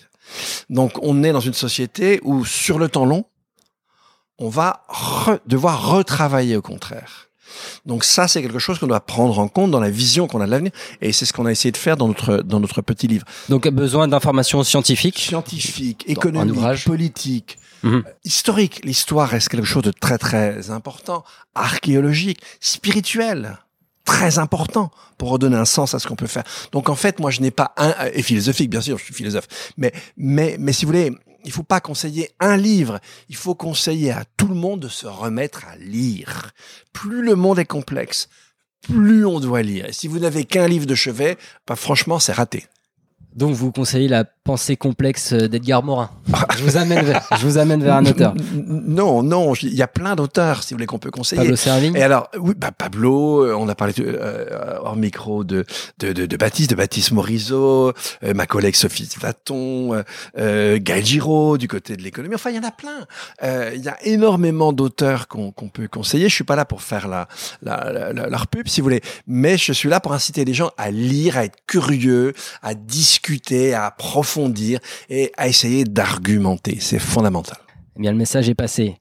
Donc, 0.71 0.93
on 1.03 1.23
est 1.23 1.33
dans 1.33 1.41
une 1.41 1.55
société 1.55 2.21
où, 2.23 2.45
sur 2.45 2.79
le 2.79 2.89
temps 2.89 3.05
long, 3.05 3.25
on 4.39 4.49
va 4.49 4.87
devoir 5.47 5.91
retravailler 5.91 6.57
au 6.57 6.63
contraire. 6.63 7.29
Donc 7.85 8.05
ça, 8.05 8.29
c'est 8.29 8.43
quelque 8.43 8.59
chose 8.59 8.79
qu'on 8.79 8.87
doit 8.87 9.01
prendre 9.01 9.39
en 9.39 9.49
compte 9.49 9.71
dans 9.71 9.81
la 9.81 9.91
vision 9.91 10.27
qu'on 10.27 10.41
a 10.41 10.47
de 10.47 10.51
l'avenir. 10.51 10.73
Et 11.01 11.13
c'est 11.13 11.25
ce 11.27 11.33
qu'on 11.33 11.47
a 11.47 11.51
essayé 11.53 11.73
de 11.73 11.77
faire 11.77 11.97
dans 11.97 12.09
notre, 12.09 12.39
dans 12.39 12.61
notre 12.61 12.83
petit 12.83 13.07
livre. 13.07 13.25
Donc 13.49 13.67
besoin 13.69 14.09
d'informations 14.09 14.63
scientifiques. 14.65 15.19
Scientifique, 15.19 16.05
Dans 16.07 16.11
un 16.11 16.13
économique, 16.17 16.57
ouvrage. 16.57 16.85
politique, 16.85 17.59
Mhm. 17.83 18.03
euh, 18.07 18.11
historique. 18.25 18.81
L'histoire 18.85 19.29
reste 19.29 19.49
quelque 19.51 19.67
chose 19.67 19.83
de 19.83 19.91
très 19.93 20.17
très 20.19 20.71
important. 20.71 21.25
Archéologique, 21.55 22.41
spirituel. 22.61 23.59
Très 24.05 24.39
important 24.39 24.93
pour 25.19 25.31
redonner 25.31 25.57
un 25.57 25.65
sens 25.65 25.93
à 25.95 25.99
ce 25.99 26.07
qu'on 26.07 26.15
peut 26.15 26.29
faire. 26.29 26.45
Donc 26.71 26.89
en 26.89 26.95
fait, 26.95 27.19
moi, 27.19 27.33
je 27.33 27.41
n'ai 27.41 27.51
pas 27.51 27.73
un 27.77 27.93
et 28.13 28.23
philosophique, 28.23 28.71
bien 28.71 28.81
sûr, 28.81 28.99
je 28.99 29.05
suis 29.05 29.15
philosophe. 29.15 29.49
Mais 29.77 29.93
mais 30.17 30.57
mais 30.61 30.73
si 30.73 30.85
vous 30.85 30.93
voulez, 30.93 31.13
il 31.47 31.53
faut 31.53 31.63
pas 31.63 31.81
conseiller 31.81 32.31
un 32.41 32.57
livre. 32.57 33.01
Il 33.29 33.37
faut 33.37 33.55
conseiller 33.55 34.11
à 34.11 34.25
tout 34.37 34.49
le 34.49 34.55
monde 34.55 34.81
de 34.81 34.89
se 34.89 35.07
remettre 35.07 35.65
à 35.67 35.77
lire. 35.77 36.51
Plus 36.93 37.23
le 37.23 37.37
monde 37.37 37.59
est 37.61 37.65
complexe, 37.65 38.29
plus 38.83 39.25
on 39.25 39.41
doit 39.41 39.63
lire. 39.63 39.87
Et 39.87 39.93
si 39.93 40.09
vous 40.09 40.19
n'avez 40.19 40.45
qu'un 40.45 40.69
livre 40.69 40.87
de 40.87 40.95
chevet, 40.95 41.39
bah 41.67 41.77
franchement, 41.77 42.19
c'est 42.19 42.33
raté. 42.33 42.67
Donc 43.37 43.53
vous 43.55 43.71
conseillez 43.71 44.09
la 44.09 44.25
pensée 44.25 44.77
complexe 44.77 45.33
d'Edgar 45.33 45.83
Morin. 45.83 46.09
Je 46.57 46.63
vous 46.63 46.77
amène 46.77 47.05
vers, 47.05 47.29
je 47.39 47.47
vous 47.47 47.59
amène 47.59 47.83
vers 47.83 47.97
un 47.97 48.07
auteur. 48.07 48.33
Non, 48.55 49.23
non, 49.23 49.53
il 49.55 49.75
y 49.75 49.83
a 49.83 49.89
plein 49.89 50.15
d'auteurs, 50.15 50.63
si 50.63 50.73
vous 50.73 50.77
voulez, 50.79 50.87
qu'on 50.87 50.99
peut 51.01 51.11
conseiller. 51.11 51.43
Pablo 51.43 51.57
Servigne. 51.57 51.95
Et 51.97 52.03
alors, 52.03 52.31
oui, 52.39 52.55
bah, 52.57 52.71
Pablo, 52.71 53.45
euh, 53.45 53.55
on 53.59 53.69
a 53.69 53.75
parlé 53.75 53.93
euh, 53.99 54.79
hors 54.83 54.97
micro 54.97 55.43
de, 55.45 55.65
de, 55.99 56.13
de, 56.13 56.27
de 56.27 56.37
Baptiste, 56.37 56.71
de 56.71 56.77
Baptiste 56.77 57.11
Morisot, 57.11 57.89
euh, 58.23 58.35
ma 58.35 58.47
collègue 58.47 58.77
Sophie 58.77 59.09
Vaton, 59.21 59.95
euh, 59.95 60.03
euh, 60.39 60.79
Gaël 60.81 61.05
Giraud 61.05 61.59
du 61.59 61.69
côté 61.69 61.97
de 61.97 62.03
l'économie. 62.03 62.37
Enfin, 62.37 62.51
il 62.51 62.57
y 62.57 62.59
en 62.59 62.67
a 62.67 62.71
plein. 62.71 63.07
Euh, 63.43 63.73
Il 63.75 63.83
y 63.85 63.89
a 63.89 63.99
énormément 64.07 64.73
d'auteurs 64.73 65.29
qu'on 65.29 65.51
qu'on 65.51 65.69
peut 65.69 65.89
conseiller. 65.89 66.29
Je 66.29 66.35
suis 66.35 66.45
pas 66.45 66.57
là 66.57 66.65
pour 66.65 66.81
faire 66.83 67.09
la, 67.09 67.27
la, 67.63 67.93
la, 67.93 68.13
la- 68.13 68.29
leur 68.29 68.47
pub, 68.47 68.69
si 68.69 68.81
vous 68.81 68.85
voulez, 68.85 69.03
mais 69.27 69.59
je 69.59 69.73
suis 69.73 69.89
là 69.89 69.99
pour 70.01 70.13
inciter 70.15 70.45
les 70.45 70.55
gens 70.55 70.71
à 70.79 70.91
lire, 70.91 71.37
à 71.37 71.45
être 71.45 71.59
curieux, 71.67 72.33
à 72.63 72.75
discuter, 72.75 73.26
à 73.75 73.87
approfondir 73.87 74.79
et 75.09 75.33
à 75.37 75.49
essayer 75.49 75.85
d'argumenter. 75.85 76.79
C'est 76.81 76.99
fondamental. 76.99 77.59
Eh 77.97 78.01
bien, 78.01 78.13
le 78.13 78.19
message 78.19 78.49
est 78.49 78.55
passé. 78.55 78.97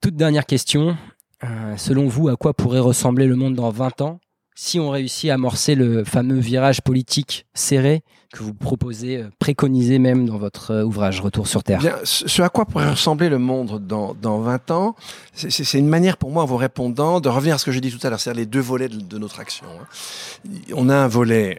Toute 0.00 0.16
dernière 0.16 0.46
question. 0.46 0.96
Euh, 1.42 1.76
selon 1.76 2.06
vous, 2.08 2.28
à 2.28 2.36
quoi 2.36 2.54
pourrait 2.54 2.78
ressembler 2.80 3.26
le 3.26 3.36
monde 3.36 3.54
dans 3.54 3.70
20 3.70 4.00
ans 4.00 4.20
si 4.56 4.78
on 4.78 4.88
réussit 4.88 5.30
à 5.30 5.34
amorcer 5.34 5.74
le 5.74 6.04
fameux 6.04 6.38
virage 6.38 6.80
politique 6.80 7.44
serré 7.54 8.02
que 8.32 8.40
vous 8.42 8.54
proposez, 8.54 9.16
euh, 9.18 9.28
préconisez 9.40 9.98
même 9.98 10.26
dans 10.26 10.38
votre 10.38 10.70
euh, 10.70 10.84
ouvrage 10.84 11.20
Retour 11.20 11.48
sur 11.48 11.64
Terre? 11.64 11.80
Bien, 11.80 11.96
ce 12.04 12.40
à 12.40 12.48
quoi 12.48 12.64
pourrait 12.64 12.88
ressembler 12.88 13.28
le 13.28 13.38
monde 13.38 13.84
dans, 13.84 14.14
dans 14.14 14.38
20 14.38 14.70
ans, 14.70 14.94
c'est- 15.34 15.74
une 15.78 15.88
manière 15.88 16.16
pour 16.18 16.30
moi, 16.30 16.44
en 16.44 16.46
vous 16.46 16.56
répondant, 16.56 17.20
de 17.20 17.28
revenir 17.28 17.56
à 17.56 17.58
ce 17.58 17.64
que 17.64 17.72
j'ai 17.72 17.80
dit 17.80 17.90
tout 17.90 18.04
à 18.06 18.10
l'heure, 18.10 18.20
c'est-à-dire 18.20 18.40
les 18.42 18.46
deux 18.46 18.60
volets 18.60 18.88
de, 18.88 19.00
de 19.00 19.18
notre 19.18 19.40
action. 19.40 19.66
hein. 19.66 20.48
On 20.74 20.88
a 20.88 20.94
un 20.96 21.08
volet 21.08 21.58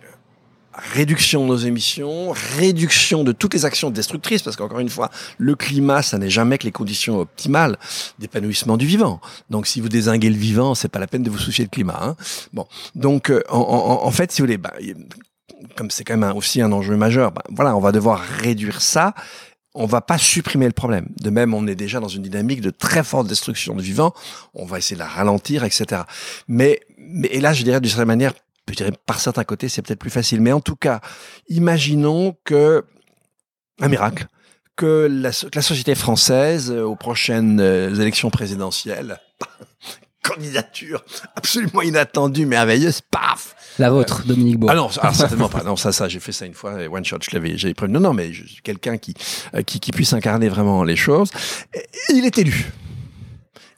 réduction 0.78 1.44
de 1.44 1.48
nos 1.48 1.58
émissions, 1.58 2.32
réduction 2.58 3.24
de 3.24 3.32
toutes 3.32 3.54
les 3.54 3.66
actions 3.66 3.90
destructrices, 3.90 4.42
parce 4.42 4.56
qu'encore 4.56 4.80
une 4.80 4.90
fois, 4.90 5.10
le 5.38 5.56
climat, 5.56 6.02
ça 6.02 6.18
n'est 6.18 6.30
jamais 6.30 6.58
que 6.58 6.64
les 6.66 6.72
conditions 6.72 7.20
optimales 7.20 7.78
d'épanouissement 8.20 8.78
du 8.78 8.86
vivant. 8.86 9.20
Donc, 9.50 9.68
si 9.68 9.82
vous 9.82 9.90
désinguez 9.90 10.30
le 10.30 10.36
vivant, 10.36 10.76
c'est 10.76 10.90
pas 10.90 11.00
la 11.00 11.08
peine 11.08 11.24
de 11.24 11.30
vous 11.30 11.38
soucier 11.40 11.66
du 11.66 11.70
climat. 11.70 12.00
Hein. 12.02 12.16
Bon, 12.54 12.66
donc, 12.96 13.30
euh, 13.30 13.42
en, 13.50 13.60
en- 13.60 14.06
en 14.06 14.12
fait, 14.12 14.32
si 14.32 14.42
vous 14.42 14.48
voulez, 14.48 14.58
bah, 14.58 14.74
comme 15.76 15.92
c'est 15.92 16.04
quand 16.04 16.18
même 16.18 16.36
aussi 16.36 16.62
un 16.62 16.72
enjeu 16.72 16.96
majeur, 16.96 17.32
bah, 17.32 17.44
voilà, 17.50 17.76
on 17.76 17.80
va 17.82 17.92
devoir 17.92 18.20
réduire 18.20 18.82
ça 18.82 19.14
on 19.78 19.86
va 19.88 20.00
pas 20.00 20.18
supprimer 20.18 20.68
le 20.68 20.72
problème. 20.72 21.10
De 21.20 21.30
même, 21.30 21.54
on 21.54 21.68
est 21.68 21.76
déjà 21.76 22.00
dans 22.00 22.08
une 22.08 22.22
dynamique 22.22 22.62
de 22.62 22.70
très 22.70 23.04
forte 23.04 23.28
destruction 23.28 23.76
de 23.76 23.82
vivant. 23.82 24.14
On 24.54 24.66
va 24.66 24.78
essayer 24.78 24.96
de 24.96 25.02
la 25.02 25.08
ralentir, 25.08 25.66
etc. 25.66 26.04
Mais, 26.48 26.80
mais 26.98 27.28
et 27.28 27.42
là, 27.42 27.52
je 27.52 27.62
dirais 27.64 27.82
d'une 27.82 27.90
certaine 27.90 28.08
manière, 28.08 28.32
je 28.70 28.76
dirais 28.76 28.92
par 29.06 29.20
certains 29.20 29.44
côtés, 29.44 29.70
c'est 29.70 29.82
peut-être 29.82 30.00
plus 30.00 30.10
facile. 30.10 30.42
Mais 30.42 30.52
en 30.52 30.60
tout 30.62 30.76
cas, 30.76 31.02
imaginons 31.50 32.36
que 32.44 32.84
un 33.82 33.88
miracle, 33.90 34.28
que 34.76 35.08
la, 35.12 35.32
so- 35.32 35.50
que 35.50 35.58
la 35.58 35.62
société 35.62 35.96
française, 35.96 36.72
euh, 36.72 36.84
aux 36.84 36.96
prochaines 36.96 37.60
euh, 37.60 37.94
élections 37.96 38.30
présidentielles, 38.30 39.20
candidature 40.24 41.04
absolument 41.36 41.82
inattendue, 41.82 42.46
merveilleuse, 42.48 43.02
paf, 43.12 43.56
La 43.78 43.92
vôtre, 43.92 44.26
Dominique 44.26 44.58
Bourg. 44.58 44.72
ah 44.72 44.76
non, 44.76 44.90
alors 45.00 45.16
certainement 45.16 45.50
pas. 45.58 45.62
Non, 45.64 45.76
ça, 45.76 45.92
ça, 45.92 46.08
j'ai 46.08 46.20
fait 46.20 46.32
ça 46.32 46.46
une 46.48 46.54
fois, 46.56 46.74
one 46.90 47.06
shot, 47.06 47.18
je 47.22 47.30
l'avais, 47.36 47.58
j'ai 47.58 47.74
prévenu. 47.76 47.94
Non, 47.96 48.00
non, 48.10 48.14
mais 48.14 48.32
quelqu'un 48.64 48.98
qui, 48.98 49.14
euh, 49.54 49.62
qui, 49.62 49.80
qui 49.80 49.92
puisse 49.92 50.14
incarner 50.14 50.50
vraiment 50.50 50.84
les 50.84 50.96
choses. 50.96 51.30
Et 51.76 51.86
il 52.14 52.26
est 52.26 52.38
élu. 52.40 52.72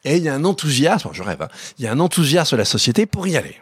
Et 0.06 0.16
il 0.18 0.24
y 0.24 0.30
a 0.30 0.34
un 0.36 0.46
enthousiasme, 0.46 1.10
je 1.12 1.22
rêve, 1.22 1.42
hein, 1.42 1.50
il 1.80 1.84
y 1.84 1.88
a 1.88 1.92
un 1.92 2.00
enthousiasme 2.00 2.56
de 2.56 2.60
la 2.62 2.66
société 2.66 3.06
pour 3.06 3.28
y 3.28 3.36
aller. 3.36 3.56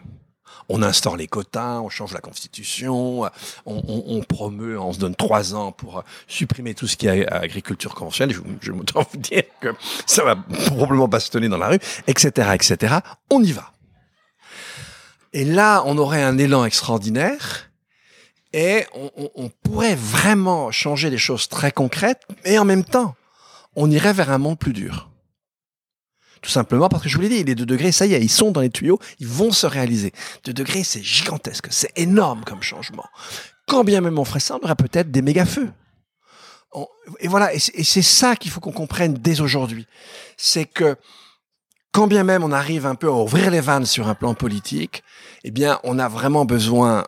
On 0.69 0.81
instaure 0.81 1.15
les 1.15 1.27
quotas, 1.27 1.79
on 1.79 1.89
change 1.89 2.13
la 2.13 2.21
constitution, 2.21 3.29
on, 3.65 4.21
promeut, 4.27 4.79
on 4.79 4.93
se 4.93 4.99
donne 4.99 5.15
trois 5.15 5.53
ans 5.53 5.71
pour 5.71 5.99
euh, 5.99 6.01
supprimer 6.27 6.73
tout 6.73 6.87
ce 6.87 6.97
qui 6.97 7.07
est 7.07 7.27
agriculture 7.31 7.93
conventionnelle. 7.93 8.35
Je, 8.61 8.71
m'entends 8.71 9.05
vous 9.11 9.17
dire 9.17 9.43
que 9.59 9.69
ça 10.05 10.23
va 10.23 10.35
probablement 10.35 11.07
bastonner 11.07 11.49
dans 11.49 11.57
la 11.57 11.69
rue, 11.69 11.79
etc., 12.07 12.49
etc. 12.53 12.95
On 13.29 13.43
y 13.43 13.51
va. 13.51 13.71
Et 15.33 15.45
là, 15.45 15.83
on 15.85 15.97
aurait 15.97 16.23
un 16.23 16.37
élan 16.37 16.65
extraordinaire 16.65 17.69
et 18.53 18.85
on 18.93 19.51
pourrait 19.63 19.95
vraiment 19.95 20.71
changer 20.71 21.09
des 21.09 21.17
choses 21.17 21.49
très 21.49 21.73
concrètes, 21.73 22.21
mais 22.45 22.57
en 22.57 22.63
même 22.63 22.85
temps, 22.85 23.15
on 23.75 23.91
irait 23.91 24.13
vers 24.13 24.31
un 24.31 24.37
monde 24.37 24.57
plus 24.57 24.71
dur. 24.71 25.09
Tout 26.45 26.51
simplement 26.51 26.89
parce 26.89 27.01
que 27.01 27.09
je 27.09 27.15
vous 27.15 27.23
l'ai 27.23 27.29
dit, 27.29 27.43
les 27.43 27.55
deux 27.55 27.65
degrés, 27.65 27.91
ça 27.91 28.05
y 28.05 28.13
est, 28.13 28.21
ils 28.21 28.29
sont 28.29 28.51
dans 28.51 28.61
les 28.61 28.69
tuyaux, 28.69 28.99
ils 29.19 29.25
vont 29.25 29.51
se 29.51 29.65
réaliser. 29.65 30.13
Deux 30.43 30.53
degrés, 30.53 30.83
c'est 30.83 31.01
gigantesque, 31.01 31.65
c'est 31.71 31.91
énorme 31.95 32.43
comme 32.45 32.61
changement. 32.61 33.05
Quand 33.67 33.83
bien 33.83 33.99
même 33.99 34.19
on 34.19 34.25
ferait 34.25 34.39
ça, 34.39 34.55
on 34.61 34.63
aurait 34.63 34.75
peut-être 34.75 35.09
des 35.09 35.23
méga-feux. 35.23 35.71
Et 37.19 37.27
voilà, 37.27 37.51
et 37.51 37.57
c'est 37.59 38.03
ça 38.03 38.35
qu'il 38.35 38.51
faut 38.51 38.59
qu'on 38.59 38.71
comprenne 38.71 39.15
dès 39.15 39.41
aujourd'hui. 39.41 39.87
C'est 40.37 40.65
que 40.65 40.97
quand 41.91 42.05
bien 42.05 42.23
même 42.23 42.43
on 42.43 42.51
arrive 42.51 42.85
un 42.85 42.93
peu 42.93 43.07
à 43.07 43.13
ouvrir 43.13 43.49
les 43.49 43.61
vannes 43.61 43.87
sur 43.87 44.07
un 44.07 44.13
plan 44.13 44.35
politique, 44.35 45.01
eh 45.43 45.49
bien, 45.49 45.79
on 45.83 45.97
a 45.97 46.07
vraiment 46.07 46.45
besoin 46.45 47.05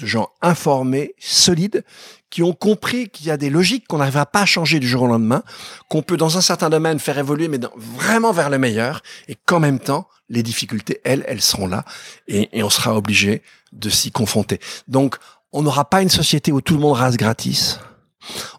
de 0.00 0.06
gens 0.06 0.30
informés, 0.42 1.14
solides, 1.18 1.84
qui 2.30 2.42
ont 2.42 2.52
compris 2.52 3.08
qu'il 3.10 3.26
y 3.26 3.30
a 3.30 3.36
des 3.36 3.50
logiques 3.50 3.86
qu'on 3.88 3.98
n'arrivera 3.98 4.24
pas 4.24 4.42
à 4.42 4.46
changer 4.46 4.78
du 4.78 4.88
jour 4.88 5.02
au 5.02 5.06
lendemain, 5.06 5.42
qu'on 5.88 6.02
peut 6.02 6.16
dans 6.16 6.38
un 6.38 6.40
certain 6.40 6.70
domaine 6.70 6.98
faire 6.98 7.18
évoluer, 7.18 7.48
mais 7.48 7.58
vraiment 7.76 8.32
vers 8.32 8.50
le 8.50 8.58
meilleur, 8.58 9.02
et 9.28 9.34
qu'en 9.34 9.60
même 9.60 9.80
temps, 9.80 10.08
les 10.28 10.42
difficultés, 10.42 11.00
elles, 11.04 11.24
elles 11.26 11.42
seront 11.42 11.66
là, 11.66 11.84
et, 12.28 12.48
on 12.62 12.70
sera 12.70 12.96
obligé 12.96 13.42
de 13.72 13.90
s'y 13.90 14.12
confronter. 14.12 14.60
Donc, 14.86 15.16
on 15.52 15.62
n'aura 15.62 15.90
pas 15.90 16.02
une 16.02 16.08
société 16.08 16.52
où 16.52 16.60
tout 16.60 16.74
le 16.74 16.80
monde 16.80 16.96
rase 16.96 17.16
gratis. 17.16 17.80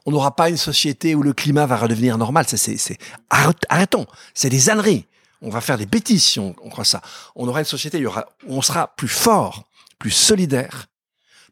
On 0.05 0.11
n'aura 0.11 0.35
pas 0.35 0.49
une 0.49 0.57
société 0.57 1.15
où 1.15 1.23
le 1.23 1.33
climat 1.33 1.65
va 1.65 1.77
redevenir 1.77 2.17
normal. 2.17 2.45
C'est, 2.47 2.97
arrêtons. 3.29 4.05
C'est 4.33 4.49
des 4.49 4.69
âneries. 4.69 5.05
On 5.41 5.49
va 5.49 5.61
faire 5.61 5.77
des 5.77 5.85
bêtises 5.85 6.23
si 6.23 6.39
on, 6.39 6.55
on 6.63 6.69
croit 6.69 6.83
ça. 6.83 7.01
On 7.35 7.47
aura 7.47 7.59
une 7.59 7.65
société 7.65 8.05
où 8.05 8.11
on 8.47 8.61
sera 8.61 8.87
plus 8.95 9.07
fort, 9.07 9.63
plus 9.97 10.11
solidaire 10.11 10.87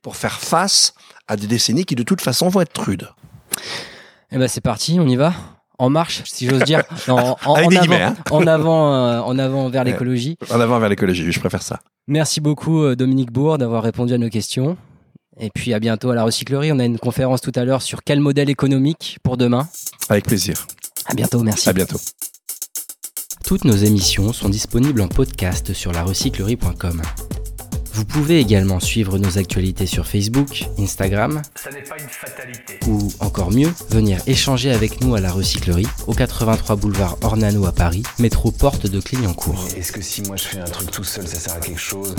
pour 0.01 0.15
faire 0.15 0.39
face 0.39 0.93
à 1.27 1.35
des 1.37 1.47
décennies 1.47 1.85
qui 1.85 1.95
de 1.95 2.03
toute 2.03 2.21
façon 2.21 2.47
vont 2.49 2.61
être 2.61 2.81
rudes. 2.81 3.09
Eh 4.31 4.37
ben 4.37 4.47
c'est 4.47 4.61
parti, 4.61 4.97
on 4.99 5.07
y 5.07 5.15
va. 5.15 5.33
En 5.77 5.89
marche, 5.89 6.23
si 6.25 6.47
j'ose 6.47 6.63
dire. 6.63 6.83
En, 7.07 7.37
en- 7.45 7.53
Avec 7.55 7.71
en 7.71 7.75
avant, 7.81 7.95
hein. 7.95 8.15
en 8.31 8.47
avant, 8.47 8.93
euh, 8.95 9.19
en 9.21 9.39
avant 9.39 9.69
vers 9.69 9.83
l'écologie. 9.85 10.37
En 10.49 10.59
avant 10.59 10.77
vers 10.79 10.89
l'écologie, 10.89 11.31
je 11.31 11.39
préfère 11.39 11.61
ça. 11.61 11.79
Merci 12.07 12.41
beaucoup 12.41 12.83
euh, 12.83 12.95
Dominique 12.95 13.31
Bourg 13.31 13.57
d'avoir 13.57 13.81
répondu 13.83 14.13
à 14.13 14.17
nos 14.17 14.29
questions. 14.29 14.77
Et 15.39 15.49
puis 15.53 15.73
à 15.73 15.79
bientôt 15.79 16.09
à 16.09 16.15
la 16.15 16.23
recyclerie. 16.25 16.71
On 16.73 16.79
a 16.79 16.85
une 16.85 16.99
conférence 16.99 17.39
tout 17.39 17.53
à 17.55 17.63
l'heure 17.63 17.81
sur 17.81 18.03
quel 18.03 18.19
modèle 18.19 18.49
économique 18.49 19.19
pour 19.23 19.37
demain. 19.37 19.69
Avec 20.09 20.25
plaisir. 20.25 20.65
À 21.05 21.13
bientôt, 21.13 21.41
merci. 21.43 21.69
À 21.69 21.73
bientôt. 21.73 21.97
Toutes 23.45 23.63
nos 23.63 23.75
émissions 23.77 24.33
sont 24.33 24.49
disponibles 24.49 24.99
en 25.01 25.07
podcast 25.07 25.73
sur 25.73 25.93
larecyclerie.com. 25.93 27.01
Vous 27.99 28.05
pouvez 28.05 28.39
également 28.39 28.79
suivre 28.79 29.17
nos 29.17 29.37
actualités 29.37 29.85
sur 29.85 30.07
Facebook, 30.07 30.69
Instagram 30.79 31.41
Ça 31.55 31.69
n'est 31.69 31.81
pas 31.81 31.97
une 31.99 32.07
fatalité. 32.07 32.79
ou 32.87 33.11
encore 33.19 33.51
mieux, 33.51 33.69
venir 33.89 34.21
échanger 34.25 34.71
avec 34.71 35.01
nous 35.01 35.15
à 35.15 35.19
la 35.19 35.29
recyclerie 35.33 35.85
au 36.07 36.13
83 36.13 36.77
boulevard 36.77 37.17
Ornano 37.23 37.65
à 37.65 37.73
Paris, 37.73 38.03
métro 38.17 38.51
porte 38.51 38.87
de 38.87 39.01
Clignancourt. 39.01 39.67
Est-ce 39.75 39.91
que 39.91 40.01
si 40.01 40.21
moi 40.21 40.37
je 40.37 40.43
fais 40.43 40.59
un 40.59 40.63
truc 40.63 40.91
tout 40.91 41.03
seul, 41.03 41.27
ça 41.27 41.35
sert 41.35 41.55
à 41.55 41.59
quelque 41.59 41.77
chose? 41.77 42.15